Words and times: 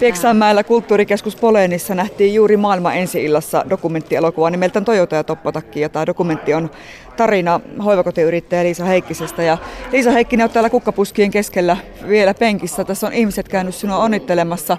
Pieksämäellä 0.00 0.64
kulttuurikeskus 0.64 1.36
Polenissa 1.36 1.94
nähtiin 1.94 2.34
juuri 2.34 2.56
maailman 2.56 2.96
ensi-illassa 2.96 3.64
dokumenttielokuva 3.70 4.50
nimeltään 4.50 4.84
Toyota 4.84 5.16
ja 5.16 5.24
Toppatakki. 5.24 5.80
Ja 5.80 5.88
tämä 5.88 6.06
dokumentti 6.06 6.54
on 6.54 6.70
tarina 7.16 7.60
hoivakotiyrittäjä 7.84 8.64
Liisa 8.64 8.84
Heikkisestä. 8.84 9.42
Ja 9.42 9.58
Liisa 9.92 10.10
Heikkinen 10.10 10.44
on 10.44 10.50
täällä 10.50 10.70
kukkapuskien 10.70 11.30
keskellä 11.30 11.76
vielä 12.08 12.34
penkissä. 12.34 12.84
Tässä 12.84 13.06
on 13.06 13.12
ihmiset 13.12 13.48
käynyt 13.48 13.74
sinua 13.74 13.98
onnittelemassa. 13.98 14.76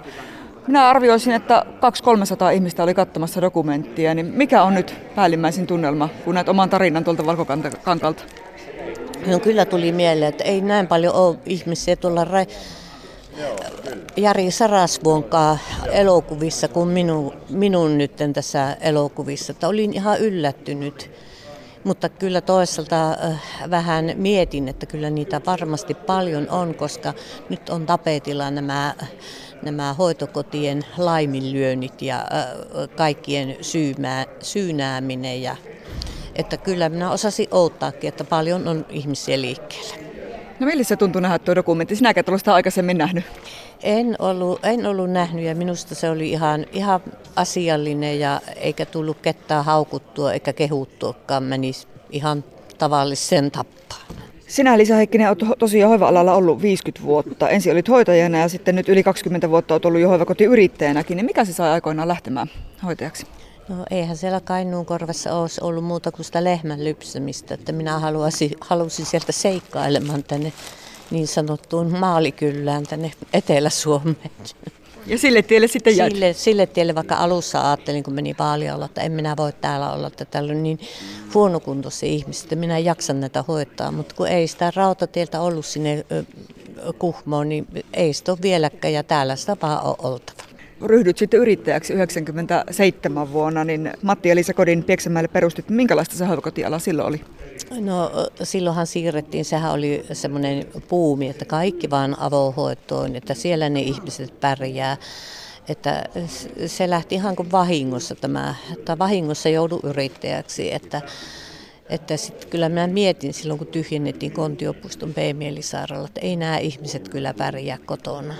Minä 0.66 0.88
arvioisin, 0.88 1.32
että 1.32 1.66
200-300 2.50 2.52
ihmistä 2.54 2.82
oli 2.82 2.94
katsomassa 2.94 3.40
dokumenttia. 3.40 4.14
Niin 4.14 4.26
mikä 4.26 4.62
on 4.62 4.74
nyt 4.74 4.94
päällimmäisin 5.14 5.66
tunnelma, 5.66 6.08
kun 6.24 6.34
näet 6.34 6.48
oman 6.48 6.70
tarinan 6.70 7.04
tuolta 7.04 7.26
valkokankalta? 7.26 8.24
No 9.26 9.38
kyllä 9.38 9.64
tuli 9.64 9.92
mieleen, 9.92 10.28
että 10.28 10.44
ei 10.44 10.60
näin 10.60 10.86
paljon 10.86 11.14
ole 11.14 11.36
ihmisiä 11.46 11.96
tuolla 11.96 12.24
ra- 12.24 12.52
Jari 14.16 14.50
Sarasvuonkaan 14.50 15.58
elokuvissa 15.90 16.68
kuin 16.68 16.88
minun, 16.88 17.32
minun 17.48 17.98
nyt 17.98 18.12
tässä 18.32 18.76
elokuvissa. 18.80 19.52
Että 19.52 19.68
olin 19.68 19.92
ihan 19.92 20.20
yllättynyt. 20.20 21.10
Mutta 21.84 22.08
kyllä 22.08 22.40
toisaalta 22.40 23.10
äh, 23.10 23.42
vähän 23.70 24.12
mietin, 24.14 24.68
että 24.68 24.86
kyllä 24.86 25.10
niitä 25.10 25.40
varmasti 25.46 25.94
paljon 25.94 26.50
on, 26.50 26.74
koska 26.74 27.14
nyt 27.48 27.68
on 27.68 27.86
tapetilla 27.86 28.50
nämä, 28.50 28.94
nämä 29.62 29.94
hoitokotien 29.94 30.82
laiminlyönnit 30.98 32.02
ja 32.02 32.16
äh, 32.16 32.88
kaikkien 32.96 33.56
syymää, 33.60 34.26
syynääminen. 34.42 35.42
Ja, 35.42 35.56
että 36.34 36.56
kyllä 36.56 36.88
minä 36.88 37.10
osasin 37.10 37.48
outtaakin, 37.50 38.08
että 38.08 38.24
paljon 38.24 38.68
on 38.68 38.86
ihmisiä 38.90 39.40
liikkeellä. 39.40 40.01
No 40.62 40.66
miltä 40.66 40.84
se 40.84 40.96
tuntui 40.96 41.22
nähdä 41.22 41.38
tuo 41.38 41.54
dokumentti? 41.54 41.96
Sinä 41.96 42.12
et 42.16 42.28
ollut 42.28 42.40
sitä 42.40 42.54
aikaisemmin 42.54 42.98
nähnyt. 42.98 43.24
En 43.82 44.16
ollut, 44.18 44.64
en 44.64 44.86
ollut 44.86 45.10
nähnyt 45.10 45.44
ja 45.44 45.54
minusta 45.54 45.94
se 45.94 46.10
oli 46.10 46.30
ihan, 46.30 46.66
ihan 46.72 47.00
asiallinen 47.36 48.20
ja 48.20 48.40
eikä 48.56 48.86
tullut 48.86 49.16
ketään 49.22 49.64
haukuttua 49.64 50.32
eikä 50.32 50.52
kehuttuakaan. 50.52 51.42
Menisi 51.42 51.86
ihan 52.10 52.44
tavallisen 52.78 53.50
tappaan. 53.50 54.02
Sinä 54.46 54.78
Lisa 54.78 54.94
Heikkinen 54.94 55.28
olet 55.28 55.58
tosiaan 55.58 55.88
hoiva-alalla 55.88 56.34
ollut 56.34 56.62
50 56.62 57.02
vuotta. 57.02 57.48
Ensin 57.48 57.72
olit 57.72 57.88
hoitajana 57.88 58.38
ja 58.38 58.48
sitten 58.48 58.76
nyt 58.76 58.88
yli 58.88 59.02
20 59.02 59.50
vuotta 59.50 59.74
olet 59.74 59.84
ollut 59.84 60.00
jo 60.00 60.08
hoivakotiyrittäjänäkin. 60.08 61.16
Niin 61.16 61.26
mikä 61.26 61.44
se 61.44 61.52
sai 61.52 61.70
aikoinaan 61.70 62.08
lähtemään 62.08 62.50
hoitajaksi? 62.84 63.26
No 63.72 63.84
eihän 63.90 64.16
siellä 64.16 64.40
Kainuun 64.40 64.86
korvassa 64.86 65.34
olisi 65.34 65.60
ollut 65.64 65.84
muuta 65.84 66.12
kuin 66.12 66.24
sitä 66.24 66.44
lehmän 66.44 66.84
lypsämistä, 66.84 67.54
että 67.54 67.72
minä 67.72 67.98
haluaisin, 67.98 68.50
halusin 68.60 69.06
sieltä 69.06 69.32
seikkailemaan 69.32 70.24
tänne 70.24 70.52
niin 71.10 71.26
sanottuun 71.26 71.98
maalikylään 71.98 72.82
tänne 72.82 73.12
Etelä-Suomeen. 73.32 74.30
Ja 75.06 75.18
sille 75.18 75.42
tielle 75.42 75.68
sitten 75.68 75.96
jäi? 75.96 76.10
Sille, 76.10 76.32
sille 76.32 76.66
tielle, 76.66 76.94
vaikka 76.94 77.14
alussa 77.14 77.68
ajattelin, 77.68 78.02
kun 78.02 78.14
meni 78.14 78.34
vaaliolla, 78.38 78.84
että 78.84 79.00
en 79.00 79.12
minä 79.12 79.36
voi 79.36 79.52
täällä 79.52 79.92
olla, 79.92 80.06
että 80.06 80.24
täällä 80.24 80.52
on 80.52 80.62
niin 80.62 80.80
huonokuntoisia 81.34 82.08
ihmisiä, 82.08 82.44
että 82.44 82.56
minä 82.56 82.78
en 82.78 82.84
jaksa 82.84 83.12
näitä 83.12 83.44
hoitaa. 83.48 83.92
Mutta 83.92 84.14
kun 84.14 84.28
ei 84.28 84.48
sitä 84.48 84.72
rautatieltä 84.76 85.40
ollut 85.40 85.66
sinne 85.66 86.06
Kuhmoon, 86.98 87.48
niin 87.48 87.66
ei 87.92 88.12
sitä 88.12 88.32
ole 88.32 88.38
vieläkään 88.42 88.94
ja 88.94 89.02
täällä 89.02 89.36
sitä 89.36 89.56
vaan 89.62 89.84
on 89.84 89.94
oltava 89.98 90.51
ryhdyt 90.84 91.18
sitten 91.18 91.40
yrittäjäksi 91.40 91.92
97 91.92 93.32
vuonna, 93.32 93.64
niin 93.64 93.92
Matti 94.02 94.28
ja 94.28 94.34
Liisa 94.34 94.54
Kodin 94.54 94.84
Pieksämäelle 94.84 95.28
perustit. 95.28 95.68
Minkälaista 95.68 96.16
se 96.16 96.24
hoivakotiala 96.24 96.78
silloin 96.78 97.08
oli? 97.08 97.20
No 97.80 98.10
silloinhan 98.42 98.86
siirrettiin, 98.86 99.44
sehän 99.44 99.72
oli 99.72 100.04
semmoinen 100.12 100.66
puumi, 100.88 101.28
että 101.28 101.44
kaikki 101.44 101.90
vaan 101.90 102.16
avohoitoon, 102.18 103.16
että 103.16 103.34
siellä 103.34 103.68
ne 103.68 103.80
ihmiset 103.80 104.40
pärjää. 104.40 104.96
Että 105.68 106.04
se 106.66 106.90
lähti 106.90 107.14
ihan 107.14 107.36
kuin 107.36 107.52
vahingossa 107.52 108.14
tämä, 108.14 108.54
tai 108.84 108.98
vahingossa 108.98 109.48
joudu 109.48 109.80
yrittäjäksi, 109.82 110.74
että 110.74 111.02
että 111.88 112.16
sitten 112.16 112.48
kyllä 112.48 112.68
mä 112.68 112.86
mietin 112.86 113.34
silloin, 113.34 113.58
kun 113.58 113.66
tyhjennettiin 113.66 114.32
Kontiopuiston 114.32 115.14
B-mielisairaala, 115.14 116.06
että 116.06 116.20
ei 116.20 116.36
nämä 116.36 116.58
ihmiset 116.58 117.08
kyllä 117.08 117.34
pärjää 117.34 117.78
kotona. 117.86 118.34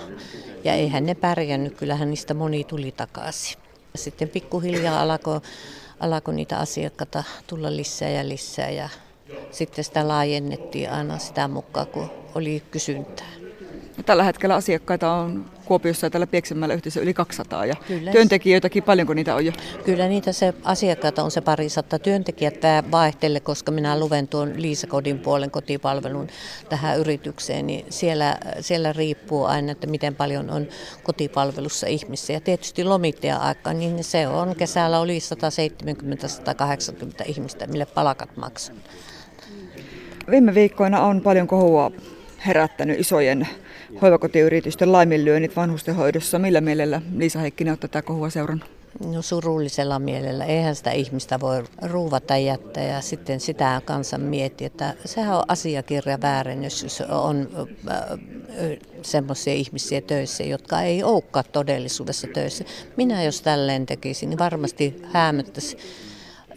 Ja 0.63 0.73
eihän 0.73 1.05
ne 1.05 1.15
pärjännyt, 1.15 1.77
kyllähän 1.77 2.09
niistä 2.09 2.33
moni 2.33 2.63
tuli 2.63 2.91
takaisin. 2.91 3.57
Sitten 3.95 4.29
pikkuhiljaa 4.29 5.01
alkoi 5.01 5.41
alko 5.99 6.31
niitä 6.31 6.57
asiakkaita 6.57 7.23
tulla 7.47 7.75
lisää 7.75 8.09
ja 8.09 8.29
lisää 8.29 8.69
ja 8.69 8.89
sitten 9.51 9.83
sitä 9.83 10.07
laajennettiin 10.07 10.91
aina 10.91 11.17
sitä 11.17 11.47
mukaan, 11.47 11.87
kun 11.87 12.09
oli 12.35 12.63
kysyntää. 12.71 13.42
Tällä 14.05 14.23
hetkellä 14.23 14.55
asiakkaita 14.55 15.11
on 15.11 15.45
Kuopiossa 15.65 16.05
ja 16.05 16.09
tällä 16.09 16.27
Pieksämäellä 16.27 16.75
yhteensä 16.75 16.99
yli 16.99 17.13
200 17.13 17.65
ja 17.65 17.75
Kyllä. 17.87 18.11
työntekijöitäkin 18.11 18.83
paljonko 18.83 19.13
niitä 19.13 19.35
on 19.35 19.45
jo? 19.45 19.51
Kyllä 19.85 20.07
niitä 20.07 20.31
se 20.31 20.53
asiakkaita 20.63 21.23
on 21.23 21.31
se 21.31 21.41
pari 21.41 21.69
satta 21.69 21.99
työntekijät 21.99 22.55
vaihtelle, 22.91 23.39
koska 23.39 23.71
minä 23.71 23.99
luven 23.99 24.27
tuon 24.27 24.53
Liisakodin 24.55 25.19
puolen 25.19 25.51
kotipalvelun 25.51 26.27
tähän 26.69 26.99
yritykseen, 26.99 27.67
niin 27.67 27.85
siellä, 27.89 28.37
siellä 28.59 28.93
riippuu 28.93 29.45
aina, 29.45 29.71
että 29.71 29.87
miten 29.87 30.15
paljon 30.15 30.49
on 30.49 30.67
kotipalvelussa 31.03 31.87
ihmisiä. 31.87 32.35
Ja 32.35 32.41
tietysti 32.41 32.83
lomittaja-aika, 32.83 33.73
niin 33.73 34.03
se 34.03 34.27
on 34.27 34.55
kesällä 34.55 34.99
oli 34.99 35.19
170-180 37.21 37.23
ihmistä, 37.25 37.67
mille 37.67 37.85
palakat 37.85 38.37
maksaa. 38.37 38.75
Viime 40.29 40.53
viikkoina 40.53 41.01
on 41.01 41.21
paljon 41.21 41.47
kohua 41.47 41.91
herättänyt 42.47 42.99
isojen 42.99 43.47
hoivakotiyritysten 44.01 44.91
laiminlyönnit 44.91 45.55
vanhustenhoidossa. 45.55 46.39
Millä 46.39 46.61
mielellä 46.61 47.01
Liisa 47.15 47.39
Heikkinen 47.39 47.71
on 47.71 47.79
tätä 47.79 48.01
kohua 48.01 48.29
seurannut? 48.29 48.69
No 49.05 49.21
surullisella 49.21 49.99
mielellä. 49.99 50.45
Eihän 50.45 50.75
sitä 50.75 50.91
ihmistä 50.91 51.39
voi 51.39 51.63
ruuvata 51.81 52.37
jättää 52.37 52.83
ja 52.83 53.01
sitten 53.01 53.39
sitä 53.39 53.81
kansan 53.85 54.21
miettiä, 54.21 54.67
että 54.67 54.93
sehän 55.05 55.37
on 55.37 55.43
asiakirja 55.47 56.21
väärin, 56.21 56.63
jos 56.63 57.03
on 57.09 57.67
semmoisia 59.01 59.53
ihmisiä 59.53 60.01
töissä, 60.01 60.43
jotka 60.43 60.81
ei 60.81 61.03
olekaan 61.03 61.45
todellisuudessa 61.51 62.27
töissä. 62.27 62.65
Minä 62.97 63.23
jos 63.23 63.41
tälleen 63.41 63.85
tekisin, 63.85 64.29
niin 64.29 64.39
varmasti 64.39 65.01
häämöttäisi 65.11 65.77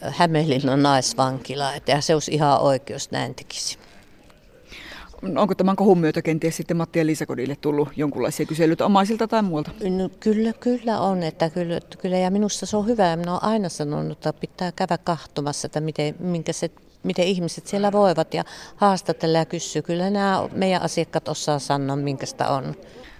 Hämeenlinnan 0.01 0.83
naisvankila, 0.83 1.75
että 1.75 2.01
se 2.01 2.15
olisi 2.15 2.35
ihan 2.35 2.61
oikeus 2.61 3.11
näin 3.11 3.35
tekisi. 3.35 3.79
Onko 5.37 5.55
tämän 5.55 5.77
kohun 5.77 5.99
myötä 5.99 6.23
kenties 6.23 6.57
sitten 6.57 6.77
Matti 6.77 6.99
ja 6.99 7.07
Liisa 7.07 7.27
Kodille 7.27 7.57
tullut 7.61 7.89
jonkinlaisia 7.97 8.47
kyselyitä 8.47 8.87
omaisilta 8.87 9.29
tai 9.29 9.43
muualta? 9.43 9.71
No, 9.91 10.11
kyllä, 10.21 10.53
kyllä 10.53 11.01
on. 11.01 11.23
Että 11.23 11.51
kyllä, 11.51 11.81
kyllä, 11.99 12.19
ja 12.19 12.31
minusta 12.31 12.67
se 12.67 12.77
on 12.77 12.87
hyvä. 12.87 13.17
Minä 13.17 13.33
olen 13.33 13.45
aina 13.45 13.69
sanonut, 13.69 14.13
että 14.13 14.33
pitää 14.33 14.73
käydä 14.73 14.99
kahtomassa, 14.99 15.67
että 15.67 15.81
miten, 15.81 16.15
minkä 16.19 16.53
se, 16.53 16.71
miten 17.03 17.27
ihmiset 17.27 17.67
siellä 17.67 17.93
voivat 17.93 18.35
ja 18.35 18.45
haastatella 18.77 19.39
ja 19.39 19.45
kysyä. 19.45 19.83
Kyllä 19.83 20.11
nämä 20.11 20.49
meidän 20.53 20.83
asiakkaat 20.83 21.29
osaa 21.29 21.59
sanoa, 21.59 21.97
minkä 21.97 22.27
sitä 22.27 22.49
on 22.49 22.75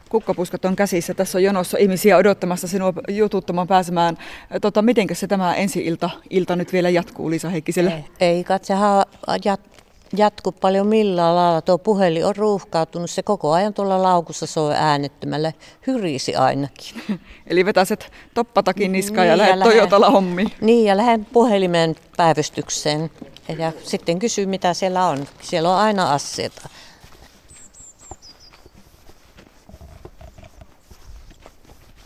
kukkapuskat 0.09 0.65
on 0.65 0.77
käsissä. 0.77 1.15
Tässä 1.15 1.39
on 1.39 1.43
jonossa 1.43 1.79
ihmisiä 1.79 2.17
odottamassa 2.17 2.69
sinua 2.69 2.93
jututtamaan 3.09 3.67
pääsemään. 3.67 4.19
Tota, 4.61 4.83
miten 4.83 5.07
se 5.13 5.27
tämä 5.27 5.55
ensi-ilta 5.55 6.11
ilta 6.31 6.57
nyt 6.57 6.73
vielä 6.73 6.89
jatkuu, 6.91 7.31
Liisa 7.31 7.49
Heikkiselle? 7.49 7.91
Ei, 7.91 8.05
ei 8.21 8.45
katsehan 8.45 9.05
jat, 9.45 9.76
jatku 10.17 10.53
paljon 10.53 10.87
millään 10.87 11.37
lailla. 11.37 11.63
Tuo 11.63 11.79
puhelin 11.79 12.27
on 12.27 12.37
ruuhkautunut, 12.37 13.11
se 13.11 13.23
koko 13.23 13.53
ajan 13.53 13.75
tuolla 13.75 14.03
laukussa 14.03 14.47
soi 14.47 14.75
äänettömällä, 14.75 15.53
hyrisi 15.87 16.37
ainakin. 16.37 17.03
Eli 17.47 17.65
vetäiset 17.65 18.13
toppatakin 18.35 18.93
niskaan 18.93 19.27
niin, 19.27 19.31
ja 19.31 19.39
lähdet 19.39 19.61
Toyotalla 19.61 20.11
hommiin. 20.11 20.53
Niin, 20.61 20.85
ja 20.85 20.97
lähden 20.97 21.25
puhelimen 21.25 21.97
päivystykseen 22.17 23.11
ja 23.59 23.73
sitten 23.83 24.19
kysy 24.19 24.47
mitä 24.47 24.75
siellä 24.75 25.07
on. 25.07 25.27
Siellä 25.43 25.71
on 25.71 25.77
aina 25.77 26.13
asioita. 26.13 26.69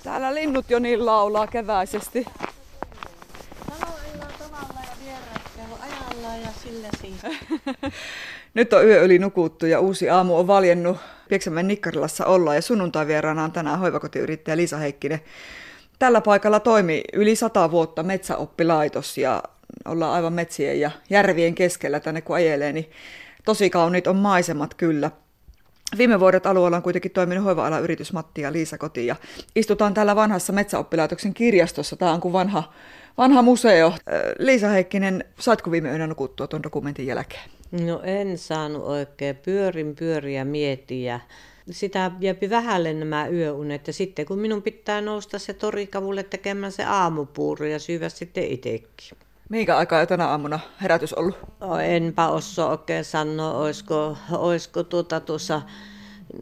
Täällä 0.02 0.34
linnut 0.34 0.70
jo 0.70 0.78
niin 0.78 1.06
laulaa 1.06 1.46
keväisesti. 1.46 2.26
Ja 6.82 6.90
sillä 7.00 7.34
Nyt 8.54 8.72
on 8.72 8.86
yö 8.86 9.02
yli 9.02 9.18
nukuttu 9.18 9.66
ja 9.66 9.80
uusi 9.80 10.10
aamu 10.10 10.38
on 10.38 10.46
valjennut. 10.46 10.96
Pieksämän 11.28 11.68
Nikkarilassa 11.68 12.26
ollaan 12.26 12.56
ja 12.56 12.62
sunnuntai 12.62 13.06
vieraana 13.06 13.44
on 13.44 13.52
tänään 13.52 13.78
hoivakotiyrittäjä 13.78 14.56
Liisa 14.56 14.76
Heikkinen. 14.76 15.20
Tällä 15.98 16.20
paikalla 16.20 16.60
toimi 16.60 17.02
yli 17.12 17.36
sata 17.36 17.70
vuotta 17.70 18.02
metsäoppilaitos 18.02 19.18
ja 19.18 19.42
ollaan 19.84 20.12
aivan 20.12 20.32
metsien 20.32 20.80
ja 20.80 20.90
järvien 21.10 21.54
keskellä 21.54 22.00
tänne 22.00 22.20
kun 22.20 22.36
ajelee, 22.36 22.72
niin 22.72 22.90
tosi 23.44 23.70
kauniit 23.70 24.06
on 24.06 24.16
maisemat 24.16 24.74
kyllä. 24.74 25.10
Viime 25.98 26.20
vuodet 26.20 26.46
alueella 26.46 26.76
on 26.76 26.82
kuitenkin 26.82 27.10
toiminut 27.10 27.44
hoiva-alan 27.44 27.82
yritys 27.82 28.12
Matti 28.12 28.40
ja 28.40 28.52
Liisa 28.52 28.78
Koti 28.78 29.06
ja 29.06 29.16
istutaan 29.56 29.94
täällä 29.94 30.16
vanhassa 30.16 30.52
metsäoppilaitoksen 30.52 31.34
kirjastossa. 31.34 31.96
Tämä 31.96 32.12
on 32.12 32.20
kuin 32.20 32.32
vanha 32.32 32.72
vanha 33.19 33.42
museo. 33.42 33.92
Liisa 34.38 34.69
Heikkinen, 34.69 35.25
saatko 35.38 35.70
viime 35.70 35.90
yönä 35.90 36.06
nukuttua 36.06 36.46
tuon 36.46 36.62
dokumentin 36.62 37.06
jälkeen? 37.06 37.50
No 37.70 38.00
en 38.04 38.38
saanut 38.38 38.82
oikein. 38.82 39.37
Pyörin 39.37 39.96
pyöriä 39.96 40.44
mietiä. 40.44 41.20
sitä 41.70 42.10
viepi 42.20 42.50
vähälle 42.50 42.92
nämä 42.92 43.28
yöunet. 43.28 43.87
Ja 43.87 43.92
sitten 43.92 44.26
kun 44.26 44.38
minun 44.38 44.62
pitää 44.62 45.00
nousta 45.00 45.38
se 45.38 45.52
torikavulle 45.52 46.22
tekemään 46.22 46.72
se 46.72 46.84
aamupuuru 46.84 47.64
ja 47.64 47.78
syödä 47.78 48.08
sitten 48.08 48.44
itsekin. 48.44 49.19
Minkä 49.50 49.76
aikaa 49.76 50.06
tänä 50.06 50.29
aamuna 50.29 50.61
herätys 50.82 51.14
ollut? 51.14 51.38
Enpä 51.82 52.29
osaa 52.29 52.70
oikein 52.70 53.05
sanoa, 53.05 53.58
olisiko, 53.58 54.17
olisiko 54.32 54.82
tuota 54.82 55.20
tuossa 55.20 55.62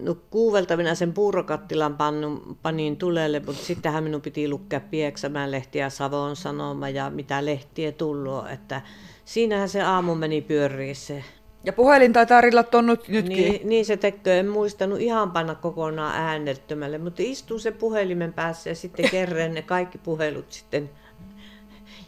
No 0.02 0.16
kuuvelta 0.30 0.76
minä 0.76 0.94
sen 0.94 1.12
puurokattilan 1.12 1.96
pannu, 1.96 2.42
panin 2.62 2.96
tulelle, 2.96 3.40
mutta 3.40 3.64
sittenhän 3.64 4.04
minun 4.04 4.20
piti 4.20 4.48
lukea 4.48 4.80
Pieksämään 4.80 5.50
lehtiä 5.50 5.90
Savon 5.90 6.36
sanoma 6.36 6.88
ja 6.88 7.10
mitä 7.10 7.44
lehtiä 7.44 7.92
tullut, 7.92 8.50
että 8.50 8.80
siinähän 9.24 9.68
se 9.68 9.82
aamu 9.82 10.14
meni 10.14 10.40
pyöriin 10.40 10.96
se. 10.96 11.24
Ja 11.64 11.72
puhelin 11.72 12.12
taitaa 12.12 12.40
rillat 12.40 12.72
nyt, 12.82 13.08
nytkin. 13.08 13.36
Niin, 13.36 13.68
niin 13.68 13.84
se 13.84 13.96
tekee, 13.96 14.38
en 14.38 14.48
muistanut 14.48 15.00
ihan 15.00 15.30
panna 15.30 15.54
kokonaan 15.54 16.16
äänettömälle, 16.16 16.98
mutta 16.98 17.22
istuu 17.22 17.58
se 17.58 17.70
puhelimen 17.70 18.32
päässä 18.32 18.70
ja 18.70 18.74
sitten 18.74 19.10
kerran 19.10 19.54
ne 19.54 19.62
kaikki 19.62 19.98
puhelut 19.98 20.52
sitten 20.52 20.90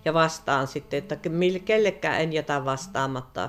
ja 0.04 0.14
vastaan 0.14 0.66
sitten, 0.66 0.98
että 0.98 1.16
kellekään 1.64 2.20
en 2.20 2.32
jätä 2.32 2.64
vastaamatta. 2.64 3.48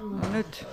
No 0.00 0.28
nyt. 0.32 0.66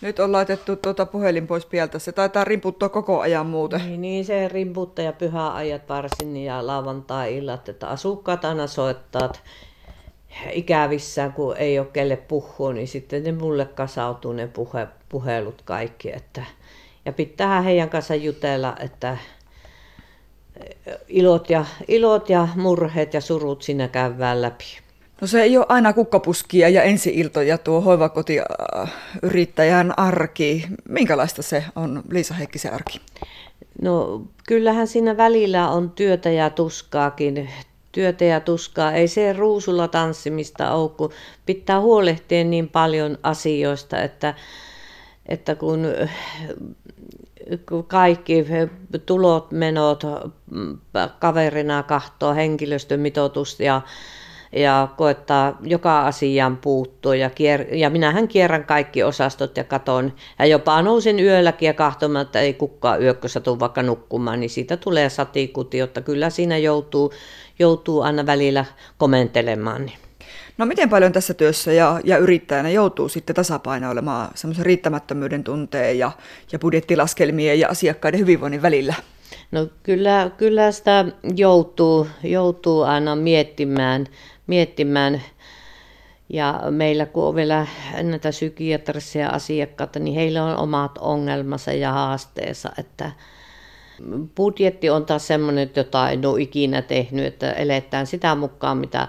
Nyt 0.00 0.18
on 0.18 0.32
laitettu 0.32 0.76
tuota 0.76 1.06
puhelin 1.06 1.46
pois 1.46 1.66
pieltä. 1.66 1.98
Se 1.98 2.12
taitaa 2.12 2.44
rimputtaa 2.44 2.88
koko 2.88 3.20
ajan 3.20 3.46
muuten. 3.46 3.80
Niin, 3.80 4.00
niin 4.00 4.24
se 4.24 4.48
rimputtaa 4.48 5.04
ja 5.04 5.12
pyhäajat 5.12 5.88
varsin 5.88 6.36
ja 6.36 6.66
lauantai-illat, 6.66 7.68
että 7.68 7.88
asukkaat 7.88 8.44
aina 8.44 8.66
soittaa 8.66 9.32
ikävissään, 10.52 11.32
kun 11.32 11.56
ei 11.56 11.78
ole 11.78 11.86
kelle 11.92 12.16
puhua, 12.16 12.72
niin 12.72 12.88
sitten 12.88 13.24
ne 13.24 13.32
mulle 13.32 13.64
kasautuu 13.64 14.32
ne 14.32 14.46
puhe, 14.46 14.86
puhelut 15.08 15.62
kaikki. 15.64 16.12
Että, 16.12 16.44
ja 17.04 17.12
pitää 17.12 17.60
heidän 17.60 17.90
kanssa 17.90 18.14
jutella, 18.14 18.76
että 18.80 19.18
ilot 21.08 21.50
ja, 21.50 21.64
ilot 21.88 22.30
ja 22.30 22.48
murheet 22.56 23.14
ja 23.14 23.20
surut 23.20 23.62
siinä 23.62 23.88
käydään 23.88 24.42
läpi. 24.42 24.64
No 25.20 25.26
se 25.26 25.42
ei 25.42 25.56
ole 25.56 25.66
aina 25.68 25.92
kukkapuskia 25.92 26.68
ja 26.68 26.82
ensi-iltoja 26.82 27.58
tuo 27.58 27.80
hoivakotiyrittäjän 27.80 29.98
arki. 29.98 30.66
Minkälaista 30.88 31.42
se 31.42 31.64
on, 31.76 32.02
Liisa 32.10 32.34
Heikkisen 32.34 32.74
arki? 32.74 33.00
No 33.82 34.22
kyllähän 34.46 34.86
siinä 34.86 35.16
välillä 35.16 35.68
on 35.68 35.90
työtä 35.90 36.30
ja 36.30 36.50
tuskaakin. 36.50 37.50
Työtä 37.92 38.24
ja 38.24 38.40
tuskaa. 38.40 38.92
Ei 38.92 39.08
se 39.08 39.32
ruusulla 39.32 39.88
tanssimista 39.88 40.72
ole, 40.72 40.88
kun 40.88 41.10
pitää 41.46 41.80
huolehtia 41.80 42.44
niin 42.44 42.68
paljon 42.68 43.18
asioista, 43.22 44.02
että, 44.02 44.34
että 45.28 45.54
kun 45.54 45.86
kaikki 47.86 48.46
tulot, 49.06 49.52
menot, 49.52 50.02
kaverina 51.18 51.82
kahtoo 51.82 52.34
henkilöstömitoitus 52.34 53.60
ja 53.60 53.82
ja 54.52 54.88
koettaa 54.96 55.58
joka 55.62 56.06
asiaan 56.06 56.56
puuttua. 56.56 57.14
Ja, 57.14 57.28
kier- 57.28 57.74
ja 57.74 57.90
minähän 57.90 58.28
kierrän 58.28 58.64
kaikki 58.64 59.02
osastot 59.02 59.56
ja 59.56 59.64
katon. 59.64 60.12
Ja 60.38 60.46
jopa 60.46 60.82
nousin 60.82 61.20
yölläkin 61.20 61.66
ja 61.66 61.74
kahtomaan, 61.74 62.26
että 62.26 62.40
ei 62.40 62.54
kukaan 62.54 63.02
yökkö 63.02 63.28
satu 63.28 63.60
vaikka 63.60 63.82
nukkumaan, 63.82 64.40
niin 64.40 64.50
siitä 64.50 64.76
tulee 64.76 65.08
satikuti, 65.08 65.78
jotta 65.78 66.00
kyllä 66.00 66.30
siinä 66.30 66.58
joutuu, 66.58 67.12
joutuu 67.58 68.00
aina 68.02 68.26
välillä 68.26 68.64
komentelemaan. 68.98 69.86
Niin. 69.86 70.05
No 70.58 70.66
miten 70.66 70.88
paljon 70.88 71.12
tässä 71.12 71.34
työssä 71.34 71.72
ja, 71.72 72.00
ja 72.04 72.18
yrittäjänä 72.18 72.70
joutuu 72.70 73.08
sitten 73.08 73.36
tasapainoilemaan 73.36 74.28
semmoisen 74.34 74.66
riittämättömyyden 74.66 75.44
tunteen 75.44 75.98
ja, 75.98 76.10
ja 76.52 76.58
budjettilaskelmien 76.58 77.60
ja 77.60 77.68
asiakkaiden 77.68 78.20
hyvinvoinnin 78.20 78.62
välillä? 78.62 78.94
No 79.50 79.68
kyllä, 79.82 80.30
kyllä 80.36 80.72
sitä 80.72 81.04
joutuu, 81.36 82.06
joutuu 82.22 82.82
aina 82.82 83.16
miettimään, 83.16 84.06
miettimään. 84.46 85.22
Ja 86.28 86.62
meillä 86.70 87.06
kun 87.06 87.24
on 87.24 87.34
vielä 87.34 87.66
näitä 88.02 88.28
psykiatrisia 88.28 89.28
asiakkaita, 89.28 89.98
niin 89.98 90.14
heillä 90.14 90.44
on 90.44 90.56
omat 90.56 90.98
ongelmansa 90.98 91.72
ja 91.72 91.92
haasteensa, 91.92 92.72
että 92.78 93.12
budjetti 94.36 94.90
on 94.90 95.06
taas 95.06 95.26
semmoinen, 95.26 95.70
jota 95.76 96.10
en 96.10 96.26
ole 96.26 96.42
ikinä 96.42 96.82
tehnyt, 96.82 97.26
että 97.26 97.52
eletään 97.52 98.06
sitä 98.06 98.34
mukaan, 98.34 98.78
mitä 98.78 99.08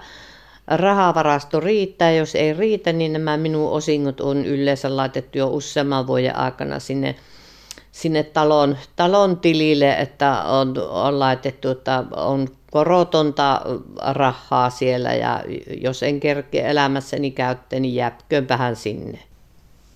rahavarasto 0.70 1.60
riittää. 1.60 2.12
Jos 2.12 2.34
ei 2.34 2.52
riitä, 2.52 2.92
niin 2.92 3.12
nämä 3.12 3.36
minun 3.36 3.70
osingot 3.70 4.20
on 4.20 4.46
yleensä 4.46 4.96
laitettu 4.96 5.38
jo 5.38 5.48
useamman 5.48 6.06
vuoden 6.06 6.36
aikana 6.36 6.78
sinne 6.78 7.14
sinne 7.92 8.22
talon, 8.22 8.76
talon 8.96 9.36
tilille, 9.36 9.92
että 9.92 10.42
on, 10.42 10.74
on 10.88 11.18
laitettu, 11.18 11.68
että 11.68 12.04
on 12.16 12.48
korotonta 12.70 13.60
rahaa 14.12 14.70
siellä 14.70 15.14
ja 15.14 15.44
jos 15.80 16.02
en 16.02 16.20
kerke 16.20 16.60
elämässäni 16.60 17.30
käytte, 17.30 17.80
niin 17.80 17.94
jääköönpähän 17.94 18.76
sinne. 18.76 19.18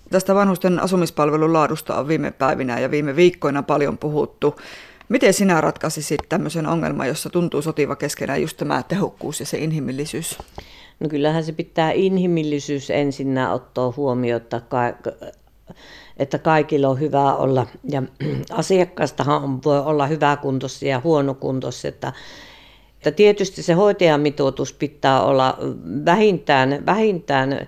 Tästä 0.09 0.35
vanhusten 0.35 0.79
asumispalvelun 0.79 1.53
laadusta 1.53 1.95
on 1.95 2.07
viime 2.07 2.31
päivinä 2.31 2.79
ja 2.79 2.91
viime 2.91 3.15
viikkoina 3.15 3.63
paljon 3.63 3.97
puhuttu. 3.97 4.55
Miten 5.09 5.33
sinä 5.33 5.61
ratkaisisit 5.61 6.19
tämmöisen 6.29 6.67
ongelman, 6.67 7.07
jossa 7.07 7.29
tuntuu 7.29 7.61
sotiva 7.61 7.95
keskenään 7.95 8.41
just 8.41 8.57
tämä 8.57 8.83
tehokkuus 8.83 9.39
ja 9.39 9.45
se 9.45 9.57
inhimillisyys? 9.57 10.37
No 10.99 11.09
kyllähän 11.09 11.43
se 11.43 11.51
pitää 11.51 11.91
inhimillisyys 11.91 12.89
ensinnä 12.89 13.53
ottaa 13.53 13.93
huomioon, 13.97 14.41
että 14.41 14.61
että 16.17 16.37
kaikilla 16.37 16.89
on 16.89 16.99
hyvä 16.99 17.35
olla. 17.35 17.67
Ja 17.89 18.03
asiakkaastahan 18.51 19.63
voi 19.63 19.79
olla 19.79 20.07
hyväkuntoisia 20.07 20.89
ja 20.89 21.01
huonokuntoisia, 21.03 21.89
että 21.89 22.13
että 23.07 23.11
tietysti 23.11 23.63
se 23.63 23.73
hoitajamitoitus 23.73 24.73
pitää 24.73 25.23
olla 25.23 25.57
vähintään, 26.05 26.85
vähintään 26.85 27.67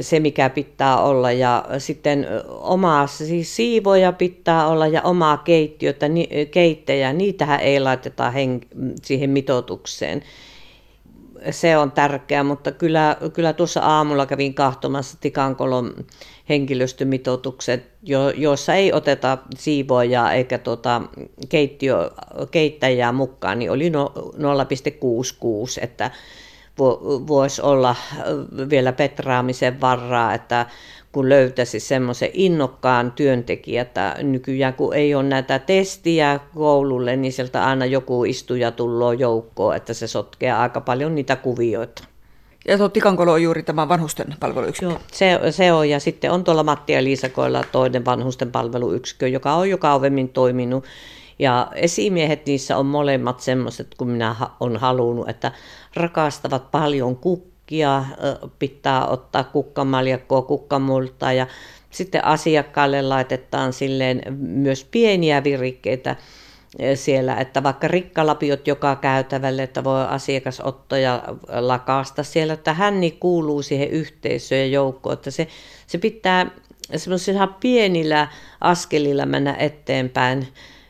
se, 0.00 0.20
mikä 0.20 0.50
pitää 0.50 0.98
olla. 0.98 1.32
Ja 1.32 1.64
sitten 1.78 2.26
omaa 2.48 3.06
siis 3.06 3.56
siivoja 3.56 4.12
pitää 4.12 4.66
olla 4.66 4.86
ja 4.86 5.02
omaa 5.02 5.36
keittiötä, 5.36 6.06
keittejä, 6.50 7.12
niitähän 7.12 7.60
ei 7.60 7.80
laiteta 7.80 8.30
hen- 8.30 8.94
siihen 9.02 9.30
mitoitukseen 9.30 10.22
se 11.50 11.76
on 11.76 11.92
tärkeää, 11.92 12.42
mutta 12.42 12.72
kyllä, 12.72 13.16
kyllä 13.32 13.52
tuossa 13.52 13.80
aamulla 13.80 14.26
kävin 14.26 14.54
kahtomassa 14.54 15.18
Tikankolon 15.20 15.94
henkilöstömitoitukset, 16.48 17.90
jo, 18.02 18.30
joissa 18.30 18.74
ei 18.74 18.92
oteta 18.92 19.38
siivoajaa 19.56 20.32
eikä 20.32 20.58
tuota 20.58 21.02
keittiö, 21.48 22.10
keittäjää 22.50 23.12
mukaan, 23.12 23.58
niin 23.58 23.70
oli 23.70 23.90
no, 23.90 24.12
0,66, 24.16 25.84
että 25.84 26.10
voisi 27.26 27.62
olla 27.62 27.96
vielä 28.70 28.92
petraamisen 28.92 29.80
varaa, 29.80 30.34
että 30.34 30.66
kun 31.12 31.28
löytäisi 31.28 31.80
semmoisen 31.80 32.30
innokkaan 32.32 33.12
työntekijätä 33.12 34.16
nykyään, 34.22 34.74
kun 34.74 34.94
ei 34.94 35.14
ole 35.14 35.22
näitä 35.22 35.58
testiä 35.58 36.40
koululle, 36.54 37.16
niin 37.16 37.32
sieltä 37.32 37.64
aina 37.64 37.86
joku 37.86 38.24
istuja 38.24 38.70
tulloo 38.70 39.12
joukkoon, 39.12 39.76
että 39.76 39.94
se 39.94 40.06
sotkee 40.06 40.52
aika 40.52 40.80
paljon 40.80 41.14
niitä 41.14 41.36
kuvioita. 41.36 42.04
Ja 42.68 42.78
tuo 42.78 42.88
Tikankolo 42.88 43.32
on 43.32 43.42
juuri 43.42 43.62
tämä 43.62 43.88
vanhusten 43.88 44.34
palveluyksikkö. 44.40 44.86
Joo, 44.86 45.00
se, 45.12 45.38
se 45.50 45.72
on. 45.72 45.88
Ja 45.88 46.00
sitten 46.00 46.30
on 46.30 46.44
tuolla 46.44 46.62
Matti 46.62 46.92
ja 46.92 47.04
Liisakoilla 47.04 47.64
toinen 47.72 48.04
vanhusten 48.04 48.52
palveluyksikkö, 48.52 49.28
joka 49.28 49.54
on 49.54 49.70
jo 49.70 49.78
kauemmin 49.78 50.28
toiminut. 50.28 50.84
Ja 51.38 51.68
esimiehet 51.74 52.46
niissä 52.46 52.76
on 52.76 52.86
molemmat 52.86 53.40
semmoiset, 53.40 53.86
kun 53.96 54.08
minä 54.08 54.36
olen 54.60 54.76
halunnut, 54.76 55.28
että 55.28 55.52
rakastavat 55.96 56.70
paljon 56.70 57.16
kukkia 57.16 58.04
pitää 58.58 59.06
ottaa 59.06 59.44
kukkamaljakkoa, 59.44 60.42
kukkamultaa 60.42 61.32
ja 61.32 61.46
sitten 61.90 62.24
asiakkaalle 62.24 63.02
laitetaan 63.02 63.72
silleen 63.72 64.22
myös 64.38 64.84
pieniä 64.90 65.44
virikkeitä 65.44 66.16
siellä, 66.94 67.36
että 67.36 67.62
vaikka 67.62 67.88
rikkalapiot 67.88 68.66
joka 68.66 68.96
käytävälle, 68.96 69.62
että 69.62 69.84
voi 69.84 70.06
asiakas 70.08 70.60
ottaa 70.60 70.98
ja 70.98 71.22
lakaasta 71.48 72.22
siellä, 72.22 72.52
että 72.52 72.74
hän 72.74 73.00
niin 73.00 73.18
kuuluu 73.18 73.62
siihen 73.62 73.90
yhteisöön 73.90 74.60
ja 74.60 74.66
joukkoon, 74.66 75.12
että 75.12 75.30
se, 75.30 75.48
se 75.86 75.98
pitää 75.98 76.50
semmoisilla 76.96 77.46
pienillä 77.46 78.28
askelilla 78.60 79.26
mennä 79.26 79.54
eteenpäin 79.54 80.48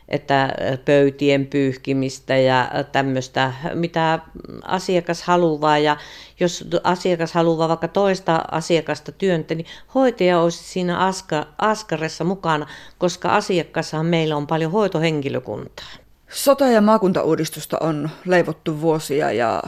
että 0.09 0.49
pöytien 0.85 1.47
pyyhkimistä 1.47 2.37
ja 2.37 2.69
tämmöistä, 2.91 3.53
mitä 3.73 4.19
asiakas 4.63 5.23
haluaa. 5.23 5.77
Ja 5.77 5.97
jos 6.39 6.67
asiakas 6.83 7.33
haluaa 7.33 7.69
vaikka 7.69 7.87
toista 7.87 8.41
asiakasta 8.51 9.11
työntä, 9.11 9.55
niin 9.55 9.65
hoitaja 9.95 10.41
olisi 10.41 10.63
siinä 10.63 10.97
aska, 10.97 11.47
askaressa 11.57 12.23
mukana, 12.23 12.67
koska 12.97 13.35
asiakkaassahan 13.35 14.05
meillä 14.05 14.35
on 14.35 14.47
paljon 14.47 14.71
hoitohenkilökuntaa. 14.71 15.89
Sota- 16.29 16.67
ja 16.67 16.81
maakuntauudistusta 16.81 17.77
on 17.81 18.09
leivottu 18.25 18.81
vuosia 18.81 19.31
ja 19.31 19.63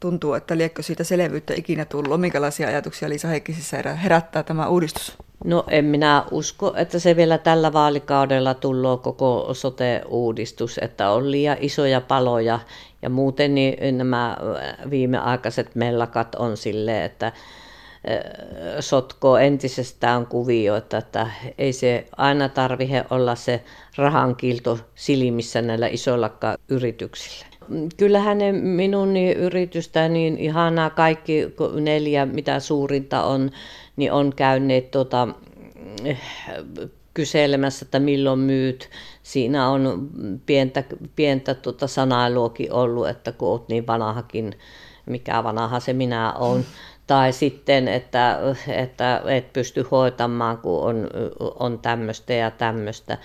tuntuu, 0.00 0.34
että 0.34 0.58
liekkö 0.58 0.82
siitä 0.82 1.04
selvyyttä 1.04 1.54
ikinä 1.56 1.84
tullut. 1.84 2.20
Minkälaisia 2.20 2.68
ajatuksia 2.68 3.08
Liisa 3.08 3.28
Heikkisissä 3.28 3.92
herättää 3.92 4.42
tämä 4.42 4.68
uudistus? 4.68 5.18
No 5.44 5.64
en 5.68 5.84
minä 5.84 6.24
usko, 6.30 6.74
että 6.76 6.98
se 6.98 7.16
vielä 7.16 7.38
tällä 7.38 7.72
vaalikaudella 7.72 8.54
tullut 8.54 9.02
koko 9.02 9.48
sote-uudistus, 9.52 10.78
että 10.82 11.10
on 11.10 11.30
liian 11.30 11.56
isoja 11.60 12.00
paloja 12.00 12.60
ja 13.02 13.10
muuten 13.10 13.54
niin 13.54 13.98
nämä 13.98 14.36
viimeaikaiset 14.90 15.74
mellakat 15.74 16.34
on 16.34 16.56
sille, 16.56 17.04
että 17.04 17.32
sotkoo 18.80 19.36
entisestään 19.36 20.26
kuvioita, 20.26 20.98
että 20.98 21.26
ei 21.58 21.72
se 21.72 22.06
aina 22.16 22.48
tarvitse 22.48 23.04
olla 23.10 23.34
se 23.34 23.62
rahankilto 23.96 24.78
silmissä 24.94 25.62
näillä 25.62 25.86
isoilla 25.86 26.30
yrityksillä. 26.68 27.51
Kyllähän 27.96 28.38
ne 28.38 28.52
minun 28.52 29.12
niin 29.12 29.36
yritystä 29.36 30.08
niin 30.08 30.38
ihanaa 30.38 30.90
kaikki 30.90 31.54
neljä, 31.80 32.26
mitä 32.26 32.60
suurinta 32.60 33.24
on, 33.24 33.50
niin 33.96 34.12
on 34.12 34.32
käyneet 34.36 34.90
tota, 34.90 35.28
kyselemässä, 37.14 37.84
että 37.84 37.98
milloin 37.98 38.38
myyt. 38.38 38.90
Siinä 39.22 39.68
on 39.68 40.10
pientä, 40.46 40.84
pientä 41.16 41.54
tota 41.54 41.86
sanailuokin 41.86 42.72
ollut, 42.72 43.08
että 43.08 43.32
kun 43.32 43.48
olet 43.48 43.68
niin 43.68 43.86
vanhakin, 43.86 44.52
mikä 45.06 45.44
vanha 45.44 45.80
se 45.80 45.92
minä 45.92 46.32
olen. 46.32 46.66
Tai 47.06 47.32
sitten, 47.32 47.88
että, 47.88 48.38
että 48.68 49.22
et 49.26 49.52
pysty 49.52 49.86
hoitamaan, 49.90 50.58
kun 50.58 50.82
on, 50.82 51.08
on 51.60 51.78
tämmöistä 51.78 52.32
ja 52.32 52.50
tämmöistä 52.50 53.18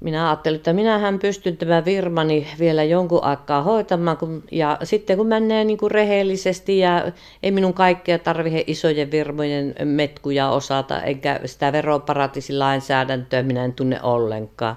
minä 0.00 0.28
ajattelin, 0.28 0.56
että 0.56 0.72
minähän 0.72 1.18
pystyn 1.18 1.56
tämän 1.56 1.84
virmani 1.84 2.46
vielä 2.58 2.84
jonkun 2.84 3.24
aikaa 3.24 3.62
hoitamaan, 3.62 4.16
kun, 4.16 4.42
ja 4.52 4.78
sitten 4.82 5.16
kun 5.16 5.26
menee 5.26 5.64
niin 5.64 5.78
kuin 5.78 5.90
rehellisesti 5.90 6.78
ja 6.78 7.12
ei 7.42 7.50
minun 7.50 7.74
kaikkea 7.74 8.18
tarvitse 8.18 8.64
isojen 8.66 9.10
virmojen 9.10 9.74
metkuja 9.84 10.50
osata, 10.50 11.02
eikä 11.02 11.40
sitä 11.44 11.72
veroparatiisilainsäädäntöä 11.72 13.42
minä 13.42 13.64
en 13.64 13.72
tunne 13.72 14.02
ollenkaan. 14.02 14.76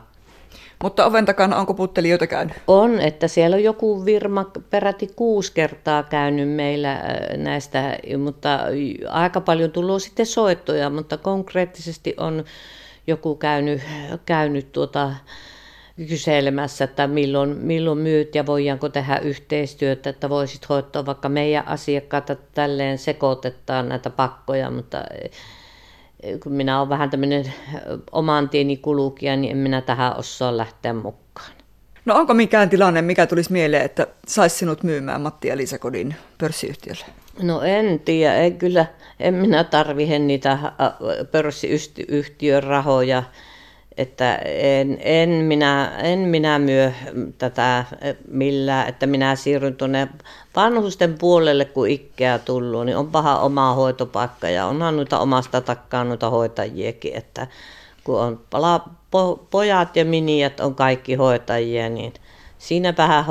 Mutta 0.83 1.05
oven 1.05 1.25
takana 1.25 1.57
onko 1.57 1.74
puttelijoita 1.74 2.27
käynyt? 2.27 2.57
On, 2.67 3.00
että 3.00 3.27
siellä 3.27 3.55
on 3.55 3.63
joku 3.63 4.05
virma 4.05 4.51
peräti 4.69 5.09
kuusi 5.15 5.51
kertaa 5.53 6.03
käynyt 6.03 6.50
meillä 6.50 6.91
äh, 6.91 7.01
näistä, 7.38 7.97
mutta 8.24 8.59
aika 9.09 9.41
paljon 9.41 9.71
tullut 9.71 10.03
sitten 10.03 10.25
soittoja, 10.25 10.89
mutta 10.89 11.17
konkreettisesti 11.17 12.13
on 12.17 12.43
joku 13.07 13.35
käynyt, 13.35 13.81
käynyt 14.25 14.71
tuota, 14.71 15.13
kyselemässä, 16.07 16.83
että 16.83 17.07
milloin, 17.07 17.57
milloin 17.57 17.99
myyt 17.99 18.35
ja 18.35 18.45
voidaanko 18.45 18.89
tehdä 18.89 19.17
yhteistyötä, 19.17 20.09
että 20.09 20.29
voisit 20.29 20.69
hoitaa 20.69 21.05
vaikka 21.05 21.29
meidän 21.29 21.67
asiakkaita 21.67 22.35
tälleen 22.35 22.97
sekoitetaan 22.97 23.89
näitä 23.89 24.09
pakkoja, 24.09 24.71
mutta 24.71 25.03
eh, 25.21 26.39
kun 26.39 26.51
minä 26.51 26.79
olen 26.79 26.89
vähän 26.89 27.09
tämmöinen 27.09 27.53
oman 28.11 28.49
tieni 28.49 28.77
kulukija, 28.77 29.35
niin 29.35 29.51
en 29.51 29.57
minä 29.57 29.81
tähän 29.81 30.17
osaa 30.17 30.57
lähteä 30.57 30.93
mukaan. 30.93 31.51
No 32.05 32.15
onko 32.15 32.33
mikään 32.33 32.69
tilanne, 32.69 33.01
mikä 33.01 33.27
tulisi 33.27 33.51
mieleen, 33.51 33.85
että 33.85 34.07
saisi 34.27 34.55
sinut 34.55 34.83
myymään 34.83 35.21
Matti 35.21 35.47
ja 35.47 35.57
Liisa 35.57 35.79
Kodin 35.79 36.15
pörssiyhtiölle? 36.37 37.05
No 37.41 37.62
en 37.62 38.00
tiedä, 38.00 38.36
en 38.36 38.58
kyllä, 38.58 38.86
en 39.20 39.34
minä 39.34 39.63
tarvitse 39.63 40.20
niitä 40.20 40.58
pörssiyhtiön 41.32 42.63
rahoja, 42.63 43.24
että 43.98 44.36
en, 44.46 44.98
en, 45.01 45.29
minä, 45.29 45.98
en 46.03 46.20
minä 46.20 46.60
myö 46.60 46.91
tätä 47.38 47.86
millään, 48.27 48.88
että 48.88 49.08
minä 49.08 49.36
siirryn 49.36 49.75
tuonne 49.75 50.08
vanhusten 50.56 51.17
puolelle, 51.17 51.65
kun 51.65 51.89
ikkeä 51.89 52.39
tullut, 52.39 52.86
niin 52.86 52.98
on 52.98 53.08
paha 53.08 53.39
oma 53.39 53.74
hoitopaikka 53.74 54.50
ja 54.50 54.65
onhan 54.65 54.96
noita 54.96 55.20
omasta 55.20 55.62
takkaa 55.62 56.03
noita 56.03 56.29
hoitajiakin, 56.29 57.15
että 57.15 57.48
kun 58.03 58.20
on 58.22 58.39
pojat 59.50 59.96
ja 59.96 60.06
miniät 60.06 60.60
on 60.60 60.75
kaikki 60.75 61.15
hoitajia, 61.15 61.89
niin 61.89 62.13
siinä 62.58 62.94
vähän 62.98 63.25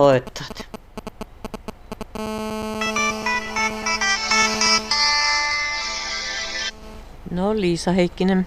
No 7.37 7.57
Liisa 7.57 7.93
Heikkinen. 7.93 8.47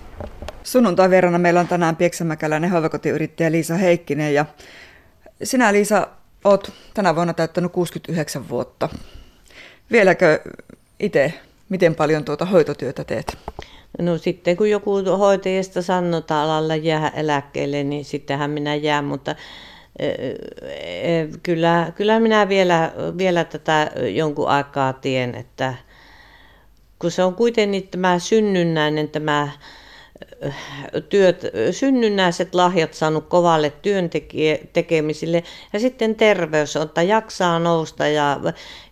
Sunnuntai 0.63 1.09
verrana 1.09 1.37
meillä 1.37 1.59
on 1.59 1.67
tänään 1.67 1.95
Pieksämäkäläinen 1.95 2.69
hoivakotiyrittäjä 2.69 3.51
Liisa 3.51 3.75
Heikkinen 3.75 4.33
ja 4.33 4.45
sinä 5.43 5.73
Liisa 5.73 6.07
oot 6.43 6.71
tänä 6.93 7.15
vuonna 7.15 7.33
täyttänyt 7.33 7.71
69 7.71 8.49
vuotta. 8.49 8.89
Vieläkö 9.91 10.39
itse, 10.99 11.33
miten 11.69 11.95
paljon 11.95 12.25
tuota 12.25 12.45
hoitotyötä 12.45 13.03
teet? 13.03 13.37
No 13.99 14.17
sitten 14.17 14.57
kun 14.57 14.69
joku 14.69 15.03
hoitajista 15.17 15.81
sanotaan 15.81 16.45
alalla 16.45 16.75
jää 16.75 17.09
eläkkeelle, 17.09 17.83
niin 17.83 18.05
sittenhän 18.05 18.49
minä 18.49 18.75
jään, 18.75 19.05
mutta 19.05 19.35
kyllä, 21.43 21.91
kyllä 21.95 22.19
minä 22.19 22.49
vielä, 22.49 22.91
vielä 23.17 23.43
tätä 23.43 23.91
jonkun 24.13 24.47
aikaa 24.47 24.93
tien, 24.93 25.35
että 25.35 25.73
kun 26.99 27.11
se 27.11 27.23
on 27.23 27.35
kuitenkin 27.35 27.87
tämä 27.87 28.19
synnynnäinen 28.19 29.09
tämä 29.09 29.41
äh, 30.45 30.55
työt, 31.09 31.41
synnynnäiset 31.71 32.55
lahjat 32.55 32.93
saanut 32.93 33.27
kovalle 33.27 33.69
työn 33.81 34.09
tekemisille 34.73 35.43
ja 35.73 35.79
sitten 35.79 36.15
terveys 36.15 36.75
että 36.75 37.01
jaksaa 37.01 37.59
nousta 37.59 38.07
ja 38.07 38.39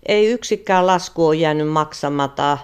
ei 0.05 0.27
yksikään 0.27 0.87
lasku 0.87 1.27
ole 1.27 1.35
jäänyt 1.35 1.67
maksamatta. 1.67 2.57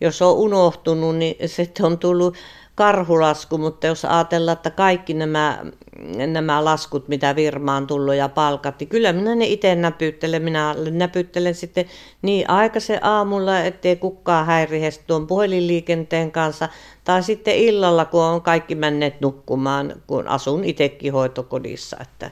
Jos 0.00 0.22
on 0.22 0.34
unohtunut, 0.34 1.16
niin 1.16 1.36
sitten 1.48 1.86
on 1.86 1.98
tullut 1.98 2.36
karhulasku, 2.74 3.58
mutta 3.58 3.86
jos 3.86 4.04
ajatellaan, 4.04 4.56
että 4.56 4.70
kaikki 4.70 5.14
nämä, 5.14 5.58
nämä 6.26 6.64
laskut, 6.64 7.08
mitä 7.08 7.36
Virmaan 7.36 7.86
tullut 7.86 8.14
ja 8.14 8.28
palkat, 8.28 8.80
niin 8.80 8.88
kyllä 8.88 9.12
minä 9.12 9.34
ne 9.34 9.46
itse 9.46 9.74
näpyttelen. 9.74 10.42
Minä 10.42 10.74
näpyttelen 10.90 11.54
sitten 11.54 11.84
niin 12.22 12.50
aikaisen 12.50 13.04
aamulla, 13.04 13.60
ettei 13.60 13.96
kukaan 13.96 14.46
häirihe 14.46 14.90
tuon 15.06 15.26
puhelinliikenteen 15.26 16.32
kanssa, 16.32 16.68
tai 17.04 17.22
sitten 17.22 17.56
illalla, 17.56 18.04
kun 18.04 18.22
on 18.22 18.42
kaikki 18.42 18.74
menneet 18.74 19.20
nukkumaan, 19.20 19.92
kun 20.06 20.28
asun 20.28 20.64
itsekin 20.64 21.12
hoitokodissa. 21.12 21.96
Että 22.00 22.30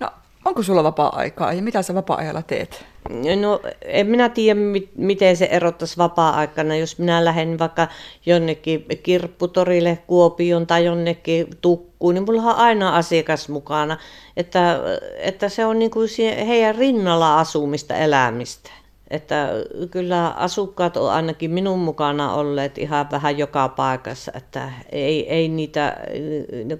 No, 0.00 0.08
onko 0.44 0.62
sulla 0.62 0.84
vapaa-aikaa 0.84 1.52
ja 1.52 1.62
mitä 1.62 1.82
sä 1.82 1.94
vapaa-ajalla 1.94 2.42
teet? 2.42 2.84
No 3.08 3.60
en 3.82 4.06
minä 4.06 4.28
tiedä, 4.28 4.60
miten 4.94 5.36
se 5.36 5.44
erottaisi 5.44 5.96
vapaa-aikana, 5.96 6.76
jos 6.76 6.98
minä 6.98 7.24
lähden 7.24 7.58
vaikka 7.58 7.88
jonnekin 8.26 8.86
kirpputorille 9.02 9.98
Kuopioon 10.06 10.66
tai 10.66 10.84
jonnekin 10.84 11.46
tukkuun, 11.60 12.14
niin 12.14 12.24
mulla 12.24 12.42
on 12.42 12.56
aina 12.56 12.96
asiakas 12.96 13.48
mukana, 13.48 13.98
että, 14.36 14.80
että 15.18 15.48
se 15.48 15.66
on 15.66 15.78
niin 15.78 15.90
kuin 15.90 16.08
heidän 16.46 16.74
rinnalla 16.74 17.40
asumista, 17.40 17.94
elämistä. 17.94 18.70
Että 19.10 19.48
kyllä 19.90 20.28
asukkaat 20.28 20.96
on 20.96 21.10
ainakin 21.10 21.50
minun 21.50 21.78
mukana 21.78 22.34
olleet 22.34 22.78
ihan 22.78 23.10
vähän 23.10 23.38
joka 23.38 23.68
paikassa, 23.68 24.32
että 24.34 24.72
ei, 24.92 25.28
ei 25.28 25.48
niitä, 25.48 25.96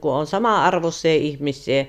kun 0.00 0.12
on 0.12 0.26
sama 0.26 0.64
arvoisia 0.64 1.14
ihmisiä, 1.14 1.86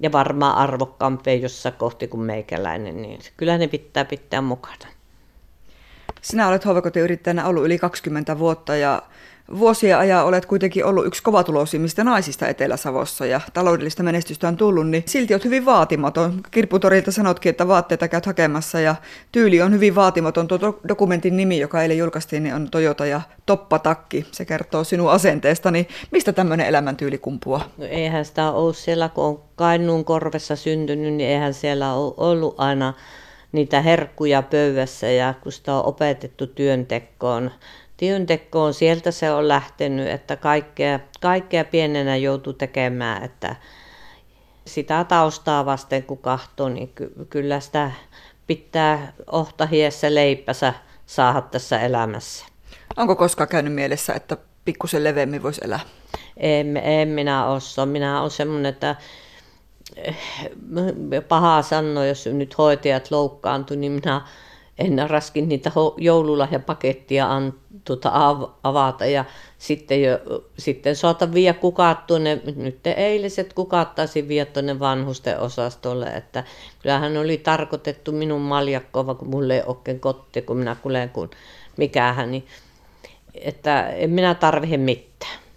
ja 0.00 0.12
varmaan 0.12 0.56
arvokkaampia 0.56 1.34
jossa 1.34 1.70
kohti 1.70 2.08
kuin 2.08 2.20
meikäläinen, 2.20 3.02
niin 3.02 3.20
kyllä 3.36 3.58
ne 3.58 3.68
pitää 3.68 4.04
pitää 4.04 4.40
mukana. 4.40 4.86
Sinä 6.22 6.48
olet 6.48 6.64
hoivakotiyrittäjänä 6.64 7.46
ollut 7.46 7.64
yli 7.64 7.78
20 7.78 8.38
vuotta 8.38 8.76
ja 8.76 9.02
vuosien 9.58 9.98
ajan 9.98 10.24
olet 10.24 10.46
kuitenkin 10.46 10.84
ollut 10.84 11.06
yksi 11.06 11.22
kovatuloisimmista 11.22 12.04
naisista 12.04 12.48
Etelä-Savossa 12.48 13.26
ja 13.26 13.40
taloudellista 13.52 14.02
menestystä 14.02 14.48
on 14.48 14.56
tullut, 14.56 14.88
niin 14.88 15.02
silti 15.06 15.34
olet 15.34 15.44
hyvin 15.44 15.64
vaatimaton. 15.64 16.40
Kirpputorilta 16.50 17.12
sanotkin, 17.12 17.50
että 17.50 17.68
vaatteita 17.68 18.08
käyt 18.08 18.26
hakemassa 18.26 18.80
ja 18.80 18.94
tyyli 19.32 19.62
on 19.62 19.72
hyvin 19.72 19.94
vaatimaton. 19.94 20.48
Tuo 20.48 20.80
dokumentin 20.88 21.36
nimi, 21.36 21.58
joka 21.58 21.82
eilen 21.82 21.98
julkaistiin, 21.98 22.42
niin 22.42 22.54
on 22.54 22.70
Toyota 22.70 23.06
ja 23.06 23.20
Toppatakki. 23.46 24.26
Se 24.32 24.44
kertoo 24.44 24.84
sinun 24.84 25.10
asenteesta, 25.10 25.70
niin 25.70 25.88
mistä 26.10 26.32
tämmöinen 26.32 26.66
elämäntyyli 26.66 27.18
kumpuaa? 27.18 27.68
No 27.78 27.84
eihän 27.84 28.24
sitä 28.24 28.50
ole 28.50 28.74
siellä, 28.74 29.08
kun 29.08 29.24
on 29.24 29.40
Kainuun 29.56 30.04
korvessa 30.04 30.56
syntynyt, 30.56 31.14
niin 31.14 31.30
eihän 31.30 31.54
siellä 31.54 31.94
ole 31.94 32.14
ollut 32.16 32.54
aina 32.58 32.94
niitä 33.52 33.80
herkkuja 33.82 34.42
pöydässä 34.42 35.10
ja 35.10 35.34
kun 35.42 35.52
sitä 35.52 35.74
on 35.74 35.84
opetettu 35.84 36.46
työntekoon 36.46 37.50
työntekoon, 37.98 38.74
sieltä 38.74 39.10
se 39.10 39.30
on 39.30 39.48
lähtenyt, 39.48 40.08
että 40.08 40.36
kaikkea, 40.36 41.00
kaikkea 41.20 41.64
pienenä 41.64 42.16
joutuu 42.16 42.52
tekemään, 42.52 43.24
että 43.24 43.56
sitä 44.66 45.04
taustaa 45.04 45.66
vasten 45.66 46.02
kun 46.02 46.18
katsoo, 46.18 46.68
niin 46.68 46.88
ky- 46.88 47.12
kyllä 47.30 47.60
sitä 47.60 47.90
pitää 48.46 49.12
ohtahiessä 49.32 50.14
leipänsä 50.14 50.74
saada 51.06 51.40
tässä 51.40 51.80
elämässä. 51.80 52.46
Onko 52.96 53.16
koskaan 53.16 53.48
käynyt 53.48 53.72
mielessä, 53.72 54.14
että 54.14 54.36
pikkusen 54.64 55.04
leveämmin 55.04 55.42
voisi 55.42 55.60
elää? 55.64 55.80
En, 56.36 56.76
en 56.76 57.08
minä 57.08 57.46
osaa. 57.46 57.86
Minä 57.86 58.20
olen 58.20 58.30
semmoinen, 58.30 58.66
että 58.70 58.96
eh, 59.96 60.16
pahaa 61.28 61.62
sanoa, 61.62 62.06
jos 62.06 62.26
nyt 62.26 62.58
hoitajat 62.58 63.10
loukkaantu, 63.10 63.74
niin 63.74 63.92
minä 63.92 64.20
en 64.78 65.10
raskin 65.10 65.48
niitä 65.48 65.72
joululahjapakettia 65.96 67.32
an, 67.32 67.54
tuota, 67.84 68.12
avata 68.62 69.06
ja 69.06 69.24
sitten, 69.58 70.02
jo, 70.02 70.18
sitten 70.58 70.96
saata 70.96 71.34
viedä 71.34 71.58
kukat 71.58 72.06
tuonne, 72.06 72.40
nyt 72.56 72.86
eiliset 72.86 73.52
kukat 73.52 73.94
taisin 73.94 74.28
viedä 74.28 74.50
tuonne 74.50 74.78
vanhusten 74.78 75.40
osastolle, 75.40 76.06
että 76.06 76.44
kyllähän 76.82 77.16
oli 77.16 77.38
tarkoitettu 77.38 78.12
minun 78.12 78.40
maljakkoa, 78.40 79.14
kun 79.14 79.28
mulle 79.28 79.56
ei 79.56 79.62
oikein 79.66 80.00
kotti, 80.00 80.42
kun 80.42 80.56
minä 80.56 80.76
kuulen, 80.82 81.10
kun 81.10 81.30
mikähän, 81.76 82.30
niin 82.30 82.46
että 83.34 83.88
en 83.88 84.10
minä 84.10 84.34
tarvitse 84.34 84.76
mitään. 84.76 85.47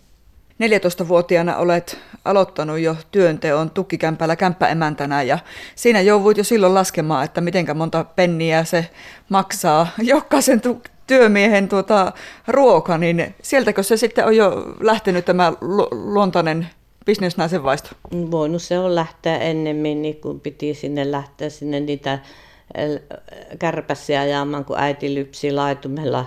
14-vuotiaana 0.62 1.58
olet 1.58 1.98
aloittanut 2.26 2.80
jo 2.80 2.96
työnteon 3.12 3.70
tukikämpällä 3.70 4.36
kämppäemäntänä 4.36 5.24
ja 5.24 5.40
siinä 5.76 6.02
jouduit 6.02 6.38
jo 6.38 6.44
silloin 6.44 6.74
laskemaan, 6.74 7.26
että 7.26 7.42
miten 7.42 7.78
monta 7.78 8.04
penniä 8.04 8.64
se 8.64 8.90
maksaa 9.30 9.88
jokaisen 9.98 10.62
tu- 10.62 10.82
työmiehen 11.08 11.70
tuota, 11.70 12.12
ruoka, 12.48 12.98
niin 12.98 13.36
sieltäkö 13.42 13.84
se 13.84 13.98
sitten 13.98 14.26
on 14.26 14.36
jo 14.36 14.76
lähtenyt 14.80 15.26
tämä 15.26 15.54
lu- 15.62 15.90
luontainen 15.92 16.68
bisnesnaisen 17.06 17.64
vaisto? 17.64 17.90
Voinut 18.32 18.62
se 18.62 18.80
on 18.80 18.96
lähteä 18.96 19.38
ennemmin, 19.38 20.02
niin 20.02 20.22
kun 20.22 20.40
piti 20.40 20.74
sinne 20.74 21.12
lähteä 21.12 21.50
sinne 21.50 21.80
niitä 21.80 22.20
kärpäsiä 23.60 24.22
ajamaan, 24.22 24.66
kun 24.66 24.80
äiti 24.80 25.16
lypsi 25.16 25.52
laitumella 25.52 26.26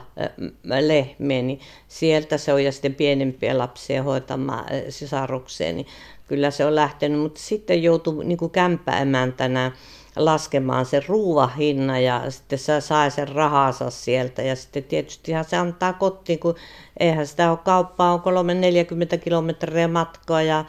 lehmiä, 0.81 1.43
niin 1.43 1.61
sieltä 1.89 2.39
se 2.39 2.53
on 2.53 2.65
ja 2.65 2.73
sitten 2.73 2.95
pienempiä 2.95 3.59
lapsia 3.59 4.03
hoitamaan 4.03 4.65
sisarukseen, 4.89 5.77
niin 5.77 5.87
kyllä 6.29 6.51
se 6.51 6.65
on 6.65 6.75
lähtenyt, 6.75 7.21
mutta 7.21 7.41
sitten 7.41 7.83
joutui 7.83 8.25
niin 8.25 8.51
kämppäemäntänä 8.53 9.73
laskemaan 10.17 10.87
sen 10.87 11.03
ruuvahinna 11.09 11.99
ja 11.99 12.31
sitten 12.31 12.59
se 12.59 12.81
sai 12.81 13.11
sen 13.11 13.29
rahansa 13.29 13.91
sieltä. 13.91 14.43
Ja 14.43 14.57
sitten 14.57 14.85
tietysti 14.85 15.33
se 15.49 15.57
antaa 15.57 15.93
kotiin, 15.93 16.39
kun 16.39 16.55
eihän 17.01 17.27
sitä 17.27 17.51
ole 17.51 17.59
kauppaa, 17.65 18.13
on 18.13 18.21
3-40 18.21 19.19
kilometriä 19.19 19.89
matkaa 19.89 20.43
ja 20.43 20.65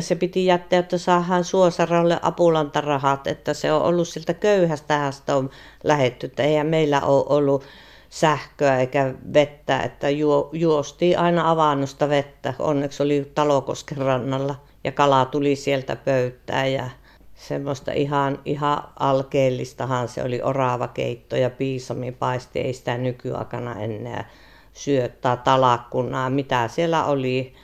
se 0.00 0.14
piti 0.14 0.46
jättää, 0.46 0.78
että 0.78 0.98
saadaan 0.98 1.44
Suosaralle 1.44 2.18
apulantarahat, 2.22 3.26
että 3.26 3.54
se 3.54 3.72
on 3.72 3.82
ollut 3.82 4.08
siltä 4.08 4.34
köyhästä 4.34 5.10
sitä 5.10 5.36
on 5.36 5.50
lähetty, 5.84 6.26
että 6.26 6.42
eihän 6.42 6.66
meillä 6.66 7.00
ole 7.00 7.24
ollut 7.28 7.64
sähköä 8.10 8.78
eikä 8.78 9.14
vettä, 9.34 9.80
että 9.80 10.10
juo, 10.10 10.50
juostiin 10.52 11.18
aina 11.18 11.50
avannosta 11.50 12.08
vettä. 12.08 12.54
Onneksi 12.58 13.02
oli 13.02 13.32
Talokosken 13.34 13.98
rannalla 13.98 14.54
ja 14.84 14.92
kala 14.92 15.24
tuli 15.24 15.56
sieltä 15.56 15.96
pöytään 15.96 16.72
ja 16.72 16.90
semmoista 17.34 17.92
ihan, 17.92 18.38
ihan 18.44 18.82
alkeellistahan 18.98 20.08
se 20.08 20.22
oli 20.22 20.42
orava 20.42 20.88
keitto 20.88 21.36
ja 21.36 21.50
piisamipaisti, 21.50 22.60
ei 22.60 22.72
sitä 22.72 22.98
nykyaikana 22.98 23.80
enää 23.80 24.30
syöttää 24.72 25.36
talakkunaa, 25.36 26.30
mitä 26.30 26.68
siellä 26.68 27.04
oli 27.04 27.54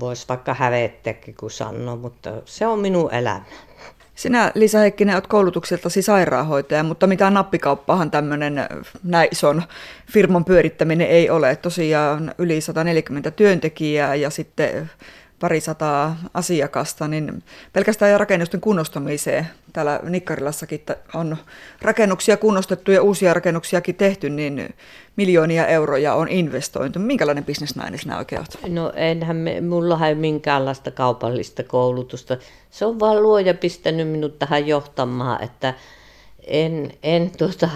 voisi 0.00 0.28
vaikka 0.28 0.54
hävettäkin, 0.54 1.34
kun 1.40 1.50
sanoo, 1.50 1.96
mutta 1.96 2.30
se 2.44 2.66
on 2.66 2.78
minun 2.78 3.14
elämä. 3.14 3.42
Sinä, 4.14 4.52
Lisa 4.54 4.78
Heikkinen, 4.78 5.14
olet 5.14 5.26
koulutukseltasi 5.26 6.02
sairaanhoitaja, 6.02 6.82
mutta 6.82 7.06
mitään 7.06 7.34
nappikauppahan 7.34 8.10
tämmöinen 8.10 8.68
näin 9.04 9.28
ison 9.32 9.62
firman 10.12 10.44
pyörittäminen 10.44 11.06
ei 11.06 11.30
ole. 11.30 11.56
Tosiaan 11.56 12.34
yli 12.38 12.60
140 12.60 13.30
työntekijää 13.30 14.14
ja 14.14 14.30
sitten 14.30 14.90
pari 15.40 15.60
sataa 15.60 16.16
asiakasta, 16.34 17.08
niin 17.08 17.42
pelkästään 17.72 18.20
rakennusten 18.20 18.60
kunnostamiseen, 18.60 19.46
täällä 19.72 20.00
Nikkarilassakin 20.02 20.84
on 21.14 21.36
rakennuksia 21.82 22.36
kunnostettu 22.36 22.90
ja 22.90 23.02
uusia 23.02 23.34
rakennuksiakin 23.34 23.94
tehty, 23.94 24.30
niin 24.30 24.74
miljoonia 25.16 25.66
euroja 25.66 26.14
on 26.14 26.28
investointu. 26.28 26.98
Minkälainen 26.98 27.44
bisnesnainen 27.44 27.98
sinä 27.98 28.18
oikein 28.18 28.40
olet? 28.40 28.74
No 28.74 28.92
enhän 28.96 29.36
me, 29.36 29.60
mulla 29.60 30.06
ei 30.06 30.14
minkäänlaista 30.14 30.90
kaupallista 30.90 31.62
koulutusta. 31.62 32.36
Se 32.70 32.86
on 32.86 33.00
vaan 33.00 33.22
luoja 33.22 33.54
pistänyt 33.54 34.08
minut 34.08 34.38
tähän 34.38 34.66
johtamaan, 34.66 35.42
että 35.42 35.74
en, 36.46 36.92
en 37.02 37.30
tuota, 37.38 37.70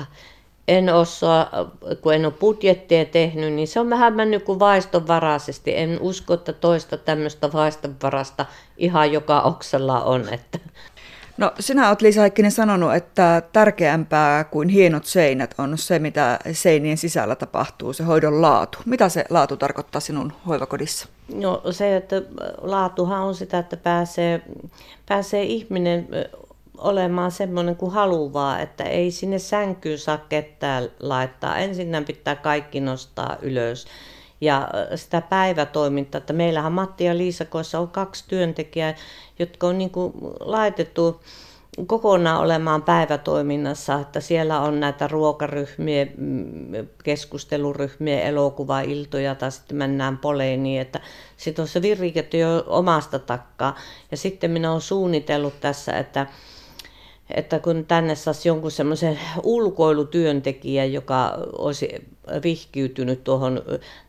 en 0.69 0.95
osaa, 0.95 1.51
kun 2.01 2.15
en 2.15 2.25
ole 2.25 2.33
budjettia 2.41 3.05
tehnyt, 3.05 3.53
niin 3.53 3.69
se 3.69 3.81
on 3.81 3.91
vähän 3.91 4.15
mennyt 4.15 4.45
kuin 4.45 4.59
vaistonvaraisesti. 4.59 5.77
En 5.77 5.99
usko, 6.01 6.35
että 6.35 6.53
toista 6.53 6.97
tämmöistä 6.97 7.53
vaistonvarasta 7.53 8.47
ihan 8.77 9.13
joka 9.13 9.41
oksella 9.41 10.05
on. 10.05 10.29
Että. 10.35 10.59
No 11.37 11.53
sinä 11.61 11.89
olet 11.89 12.03
Liisa 12.03 12.21
Heikkinen 12.21 12.53
sanonut, 12.53 12.95
että 12.95 13.43
tärkeämpää 13.53 14.45
kuin 14.45 14.69
hienot 14.69 15.05
seinät 15.05 15.55
on 15.59 15.79
se, 15.79 15.99
mitä 15.99 16.39
seinien 16.53 16.99
sisällä 16.99 17.37
tapahtuu, 17.37 17.93
se 17.93 18.05
hoidon 18.05 18.43
laatu. 18.43 18.79
Mitä 18.85 19.09
se 19.09 19.25
laatu 19.31 19.57
tarkoittaa 19.57 20.01
sinun 20.01 20.33
hoivakodissa? 20.47 21.09
No 21.35 21.63
se, 21.71 21.97
että 21.97 22.23
laatuhan 22.61 23.21
on 23.23 23.35
sitä, 23.35 23.59
että 23.59 23.77
pääsee, 23.77 24.43
pääsee 25.09 25.43
ihminen 25.43 26.09
olemaan 26.79 27.31
semmoinen 27.31 27.77
kuin 27.77 27.93
haluaa, 27.93 28.61
että 28.61 28.85
ei 28.85 29.11
sinne 29.11 29.39
sänkyyn 29.39 29.99
saa 29.99 30.19
ketään 30.19 30.89
laittaa. 31.01 31.59
Ensinnä 31.59 32.03
pitää 32.03 32.37
kaikki 32.37 32.81
nostaa 32.81 33.37
ylös. 33.43 33.87
Ja 34.41 34.69
sitä 34.95 35.21
päivätoimintaa, 35.21 36.19
että 36.19 36.33
meillähän 36.33 36.73
Matti 36.73 37.05
ja 37.05 37.19
Liisakoissa 37.19 37.79
on 37.79 37.89
kaksi 37.89 38.25
työntekijää, 38.29 38.95
jotka 39.39 39.67
on 39.67 39.79
niin 39.79 39.91
kuin 39.91 40.13
laitettu 40.41 41.21
kokonaan 41.87 42.41
olemaan 42.41 42.83
päivätoiminnassa, 42.83 44.01
että 44.01 44.21
siellä 44.21 44.61
on 44.61 44.81
näitä 44.81 45.09
ruokaryhmiä, 45.09 46.07
keskusteluryhmiä, 47.05 48.21
elokuvailtoja 48.21 49.35
tai 49.35 49.53
sitten 49.53 49.77
mennään 49.77 50.19
poleeniin, 50.19 50.81
että 50.81 51.01
sitten 51.37 51.63
on 51.63 51.69
se 51.69 51.83
viriketty 51.83 52.39
jo 52.39 52.65
omasta 52.67 53.19
takkaa. 53.19 53.77
Ja 54.11 54.17
sitten 54.17 54.51
minä 54.51 54.71
olen 54.71 54.81
suunnitellut 54.81 55.61
tässä, 55.61 55.93
että 55.93 56.27
että 57.31 57.59
kun 57.59 57.85
tänne 57.89 58.15
saisi 58.15 58.49
jonkun 58.49 58.71
semmoisen 58.71 59.19
ulkoilutyöntekijän, 59.43 60.93
joka 60.93 61.39
olisi 61.59 61.89
vihkiytynyt 62.43 63.25
tuohon 63.25 63.63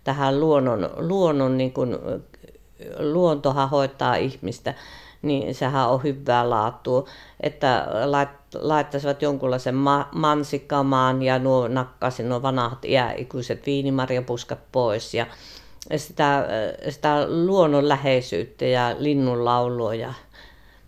tähän 0.04 0.40
luonnon, 0.40 0.90
luonnon 0.98 1.58
niin 1.58 1.74
kuin, 1.74 1.98
luontohan 3.00 3.70
hoitaa 3.70 4.16
ihmistä, 4.16 4.74
niin 5.22 5.56
sehän 5.56 5.90
on 5.90 6.04
hyvää 6.04 6.50
laatua, 6.50 7.06
että 7.40 7.88
laittaisivat 8.62 9.22
jonkunlaisen 9.22 9.76
ma- 9.76 10.10
mansikamaan 10.12 11.22
ja 11.24 11.40
nuo 11.40 11.68
nakkasin 11.68 12.30
nuo 12.30 12.42
vanhat 12.42 12.86
iäikuiset 12.86 13.66
viinimarjapuskat 13.66 14.60
pois 14.72 15.14
ja 15.14 15.26
sitä, 15.96 16.48
sitä 16.90 17.28
luonnon 17.28 17.90
läheisyyttä 17.90 18.66
ja 18.66 18.96
linnun 19.00 19.46
laulua 19.46 19.96
ja 19.96 20.14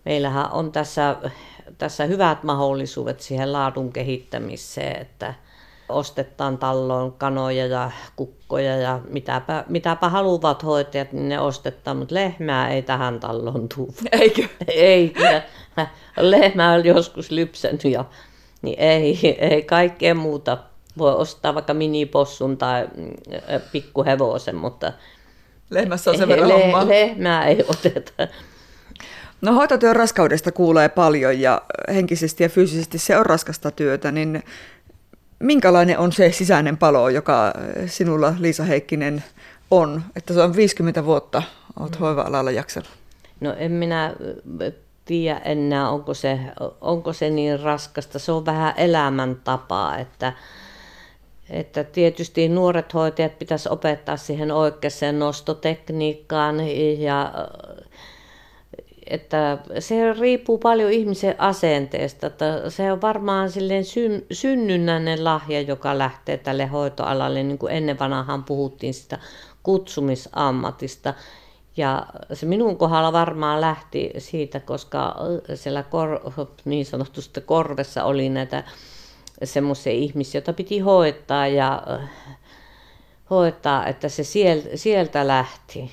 meillähän 0.05 0.51
on 0.51 0.71
tässä 0.71 1.15
tässä 1.77 2.05
hyvät 2.05 2.43
mahdollisuudet 2.43 3.19
siihen 3.19 3.53
laadun 3.53 3.93
kehittämiseen, 3.93 5.01
että 5.01 5.33
ostetaan 5.89 6.57
talloon 6.57 7.11
kanoja 7.13 7.65
ja 7.65 7.91
kukkoja 8.15 8.77
ja 8.77 8.99
mitäpä, 9.09 9.63
mitäpä 9.69 10.09
haluavat 10.09 10.63
hoitajat, 10.63 11.11
niin 11.11 11.29
ne 11.29 11.39
ostetaan, 11.39 11.97
mutta 11.97 12.15
lehmää 12.15 12.69
ei 12.69 12.81
tähän 12.81 13.19
talloon 13.19 13.69
tule. 13.75 13.93
Eikö? 14.11 14.47
ei. 14.67 15.13
Lehmä 16.17 16.71
on 16.71 16.85
joskus 16.85 17.31
lypsänyt 17.31 17.83
ja 17.83 18.05
niin 18.61 18.79
ei, 18.79 19.37
ei 19.39 19.63
kaikkea 19.63 20.15
muuta. 20.15 20.57
Voi 20.97 21.15
ostaa 21.15 21.55
vaikka 21.55 21.73
minipossun 21.73 22.57
tai 22.57 22.87
mm, 22.97 23.11
pikkuhevosen, 23.71 24.55
mutta 24.55 24.93
Lehmässä 25.69 26.11
on 26.11 26.17
sen 26.17 26.27
verran 26.27 26.49
le- 26.49 26.87
Lehmää 26.87 27.45
ei 27.45 27.63
oteta. 27.67 28.27
No 29.41 29.53
hoitotyön 29.53 29.95
raskaudesta 29.95 30.51
kuulee 30.51 30.89
paljon 30.89 31.39
ja 31.39 31.61
henkisesti 31.93 32.43
ja 32.43 32.49
fyysisesti 32.49 32.97
se 32.97 33.17
on 33.17 33.25
raskasta 33.25 33.71
työtä, 33.71 34.11
niin 34.11 34.43
minkälainen 35.39 35.99
on 35.99 36.11
se 36.11 36.31
sisäinen 36.31 36.77
palo, 36.77 37.09
joka 37.09 37.53
sinulla 37.85 38.33
Liisa 38.39 38.63
Heikkinen 38.63 39.23
on, 39.71 40.03
että 40.15 40.33
se 40.33 40.41
on 40.41 40.55
50 40.55 41.05
vuotta 41.05 41.43
olet 41.79 41.91
mm. 41.91 41.99
hoiva-alalla 41.99 42.51
jaksanut? 42.51 42.89
No 43.39 43.55
en 43.57 43.71
minä 43.71 44.13
tiedä 45.05 45.37
enää, 45.37 45.89
onko 45.89 46.13
se, 46.13 46.39
onko 46.81 47.13
se 47.13 47.29
niin 47.29 47.59
raskasta. 47.59 48.19
Se 48.19 48.31
on 48.31 48.45
vähän 48.45 48.73
elämäntapaa, 48.77 49.97
että, 49.97 50.33
että 51.49 51.83
tietysti 51.83 52.49
nuoret 52.49 52.93
hoitajat 52.93 53.39
pitäisi 53.39 53.69
opettaa 53.69 54.17
siihen 54.17 54.51
oikeaan 54.51 55.19
nostotekniikkaan 55.19 56.55
ja 56.99 57.33
että 59.09 59.57
se 59.79 60.13
riippuu 60.13 60.57
paljon 60.57 60.91
ihmisen 60.91 61.41
asenteesta. 61.41 62.27
Että 62.27 62.69
se 62.69 62.91
on 62.91 63.01
varmaan 63.01 63.51
silleen 63.51 63.85
syn, 63.85 64.25
synnynnäinen 64.31 65.23
lahja, 65.23 65.61
joka 65.61 65.97
lähtee 65.97 66.37
tälle 66.37 66.65
hoitoalalle, 66.65 67.43
niin 67.43 67.57
kuin 67.57 67.73
ennen 67.73 67.99
vanhaan 67.99 68.43
puhuttiin 68.43 68.93
sitä 68.93 69.19
kutsumisammatista. 69.63 71.13
Ja 71.77 72.05
se 72.33 72.45
minun 72.45 72.77
kohdalla 72.77 73.13
varmaan 73.13 73.61
lähti 73.61 74.11
siitä, 74.17 74.59
koska 74.59 75.15
siellä 75.55 75.83
kor, 75.83 76.19
niin 76.65 76.85
sanotusta 76.85 77.41
korvessa 77.41 78.03
oli 78.03 78.29
näitä 78.29 78.63
semmoisia 79.43 79.93
ihmisiä, 79.93 80.39
joita 80.39 80.53
piti 80.53 80.79
hoitaa 80.79 81.47
ja 81.47 81.83
hoitaa, 83.29 83.85
että 83.85 84.09
se 84.09 84.23
sieltä, 84.75 85.27
lähti. 85.27 85.91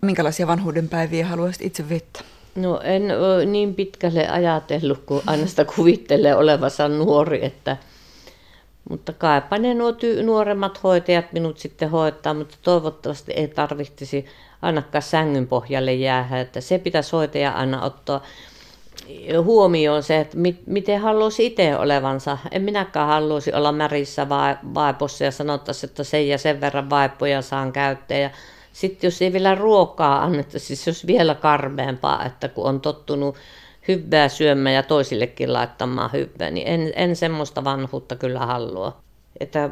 Minkälaisia 0.00 0.46
vanhuudenpäiviä 0.46 1.26
haluaisit 1.26 1.62
itse 1.62 1.88
viettää? 1.88 2.22
No 2.54 2.80
en 2.80 3.20
ole 3.20 3.44
niin 3.44 3.74
pitkälle 3.74 4.28
ajatellut, 4.28 5.02
kun 5.06 5.22
aina 5.26 5.46
sitä 5.46 5.64
kuvittelee 5.64 6.36
olevansa 6.36 6.88
nuori, 6.88 7.44
että 7.44 7.76
mutta 8.90 9.12
kaipa 9.12 9.58
ne 9.58 9.74
nuo 9.74 9.94
nuoremmat 10.24 10.82
hoitajat 10.82 11.32
minut 11.32 11.58
sitten 11.58 11.90
hoitaa, 11.90 12.34
mutta 12.34 12.56
toivottavasti 12.62 13.32
ei 13.32 13.48
tarvitsisi 13.48 14.26
ainakaan 14.62 15.02
sängyn 15.02 15.46
pohjalle 15.46 15.94
jäädä, 15.94 16.40
että 16.40 16.60
se 16.60 16.78
pitäisi 16.78 17.12
hoitaja 17.12 17.50
aina 17.50 17.82
ottaa 17.82 18.22
huomioon 19.42 20.02
se, 20.02 20.20
että 20.20 20.36
mit, 20.36 20.66
miten 20.66 21.00
haluaisi 21.00 21.46
itse 21.46 21.76
olevansa. 21.76 22.38
En 22.50 22.62
minäkään 22.62 23.08
haluaisi 23.08 23.52
olla 23.52 23.72
märissä 23.72 24.28
vaipossa 24.74 25.24
ja 25.24 25.30
sanottaisi, 25.30 25.86
että 25.86 26.04
sen 26.04 26.28
ja 26.28 26.38
sen 26.38 26.60
verran 26.60 26.90
vaipoja 26.90 27.42
saan 27.42 27.72
käyttää. 27.72 28.18
Ja 28.18 28.30
sitten 28.72 29.08
jos 29.08 29.22
ei 29.22 29.32
vielä 29.32 29.54
ruokaa 29.54 30.22
annetta, 30.22 30.58
siis 30.58 30.86
jos 30.86 31.06
vielä 31.06 31.34
karmeampaa, 31.34 32.24
että 32.24 32.48
kun 32.48 32.64
on 32.64 32.80
tottunut 32.80 33.36
hyvää 33.88 34.28
syömään 34.28 34.74
ja 34.74 34.82
toisillekin 34.82 35.52
laittamaan 35.52 36.10
hyvää, 36.12 36.50
niin 36.50 36.68
en, 36.68 36.92
en 36.96 37.16
semmoista 37.16 37.64
vanhuutta 37.64 38.16
kyllä 38.16 38.46
halua. 38.46 39.02
Että 39.40 39.70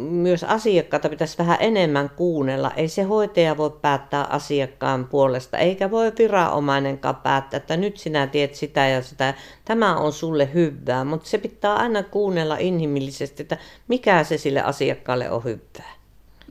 myös 0.00 0.44
asiakkaita 0.44 1.08
pitäisi 1.08 1.38
vähän 1.38 1.56
enemmän 1.60 2.10
kuunnella. 2.10 2.70
Ei 2.76 2.88
se 2.88 3.02
hoitaja 3.02 3.56
voi 3.56 3.70
päättää 3.82 4.24
asiakkaan 4.24 5.04
puolesta, 5.04 5.58
eikä 5.58 5.90
voi 5.90 6.12
viranomainenkaan 6.18 7.16
päättää, 7.16 7.56
että 7.56 7.76
nyt 7.76 7.96
sinä 7.96 8.26
tiedät 8.26 8.54
sitä 8.54 8.88
ja 8.88 9.02
sitä. 9.02 9.34
Tämä 9.64 9.96
on 9.96 10.12
sulle 10.12 10.48
hyvää, 10.54 11.04
mutta 11.04 11.28
se 11.28 11.38
pitää 11.38 11.74
aina 11.74 12.02
kuunnella 12.02 12.56
inhimillisesti, 12.56 13.42
että 13.42 13.56
mikä 13.88 14.24
se 14.24 14.38
sille 14.38 14.62
asiakkaalle 14.62 15.30
on 15.30 15.44
hyvää. 15.44 16.01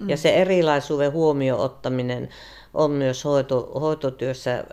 Ja 0.07 0.17
se 0.17 0.29
erilaisuuden 0.29 1.11
huomioon 1.11 1.59
ottaminen 1.59 2.29
on 2.73 2.91
myös 2.91 3.25
hoito, 3.25 3.71
hoitotyössä 3.79 4.63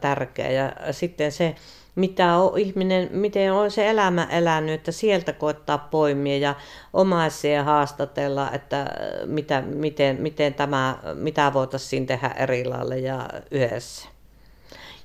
tärkeä. 0.00 0.50
Ja 0.50 0.72
sitten 0.90 1.32
se, 1.32 1.54
mitä 1.94 2.36
on 2.36 2.58
ihminen, 2.58 3.08
miten 3.12 3.52
on 3.52 3.70
se 3.70 3.90
elämä 3.90 4.28
elänyt, 4.30 4.74
että 4.74 4.92
sieltä 4.92 5.32
koittaa 5.32 5.78
poimia 5.78 6.38
ja 6.38 6.54
omaisia 6.92 7.64
haastatella, 7.64 8.50
että 8.52 8.86
mitä, 9.26 9.60
miten, 9.60 10.16
miten 10.20 10.54
tämä, 10.54 10.98
mitä 11.14 11.52
voitaisiin 11.54 12.06
tehdä 12.06 12.28
eri 12.28 12.64
lailla 12.64 12.96
ja 12.96 13.28
yhdessä. 13.50 14.08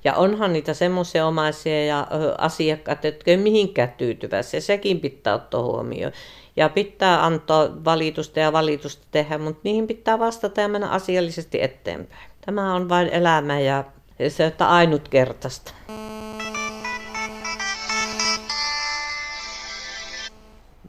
Ja 0.04 0.14
onhan 0.14 0.52
niitä 0.52 0.74
semmoisia 0.74 1.26
omaisia 1.26 1.84
ja 1.84 2.06
asiakkaita, 2.38 3.06
jotka 3.06 3.30
ei 3.30 3.36
mihinkään 3.36 3.94
tyytyväisiä. 3.98 4.60
Sekin 4.60 5.00
pitää 5.00 5.34
ottaa 5.34 5.62
huomioon. 5.62 6.12
Ja 6.56 6.68
pitää 6.68 7.24
antaa 7.26 7.84
valitusta 7.84 8.40
ja 8.40 8.52
valitusta 8.52 9.06
tehdä, 9.10 9.38
mutta 9.38 9.60
niihin 9.64 9.86
pitää 9.86 10.18
vastata 10.18 10.60
ja 10.60 10.68
mennä 10.68 10.88
asiallisesti 10.88 11.62
eteenpäin. 11.62 12.30
Tämä 12.46 12.74
on 12.74 12.88
vain 12.88 13.08
elämä 13.08 13.60
ja 13.60 13.84
se 14.28 14.44
on 14.60 14.66
ainutkertaista. 14.68 15.74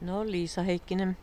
No 0.00 0.24
Liisa 0.24 0.62
Heikkinen. 0.62 1.16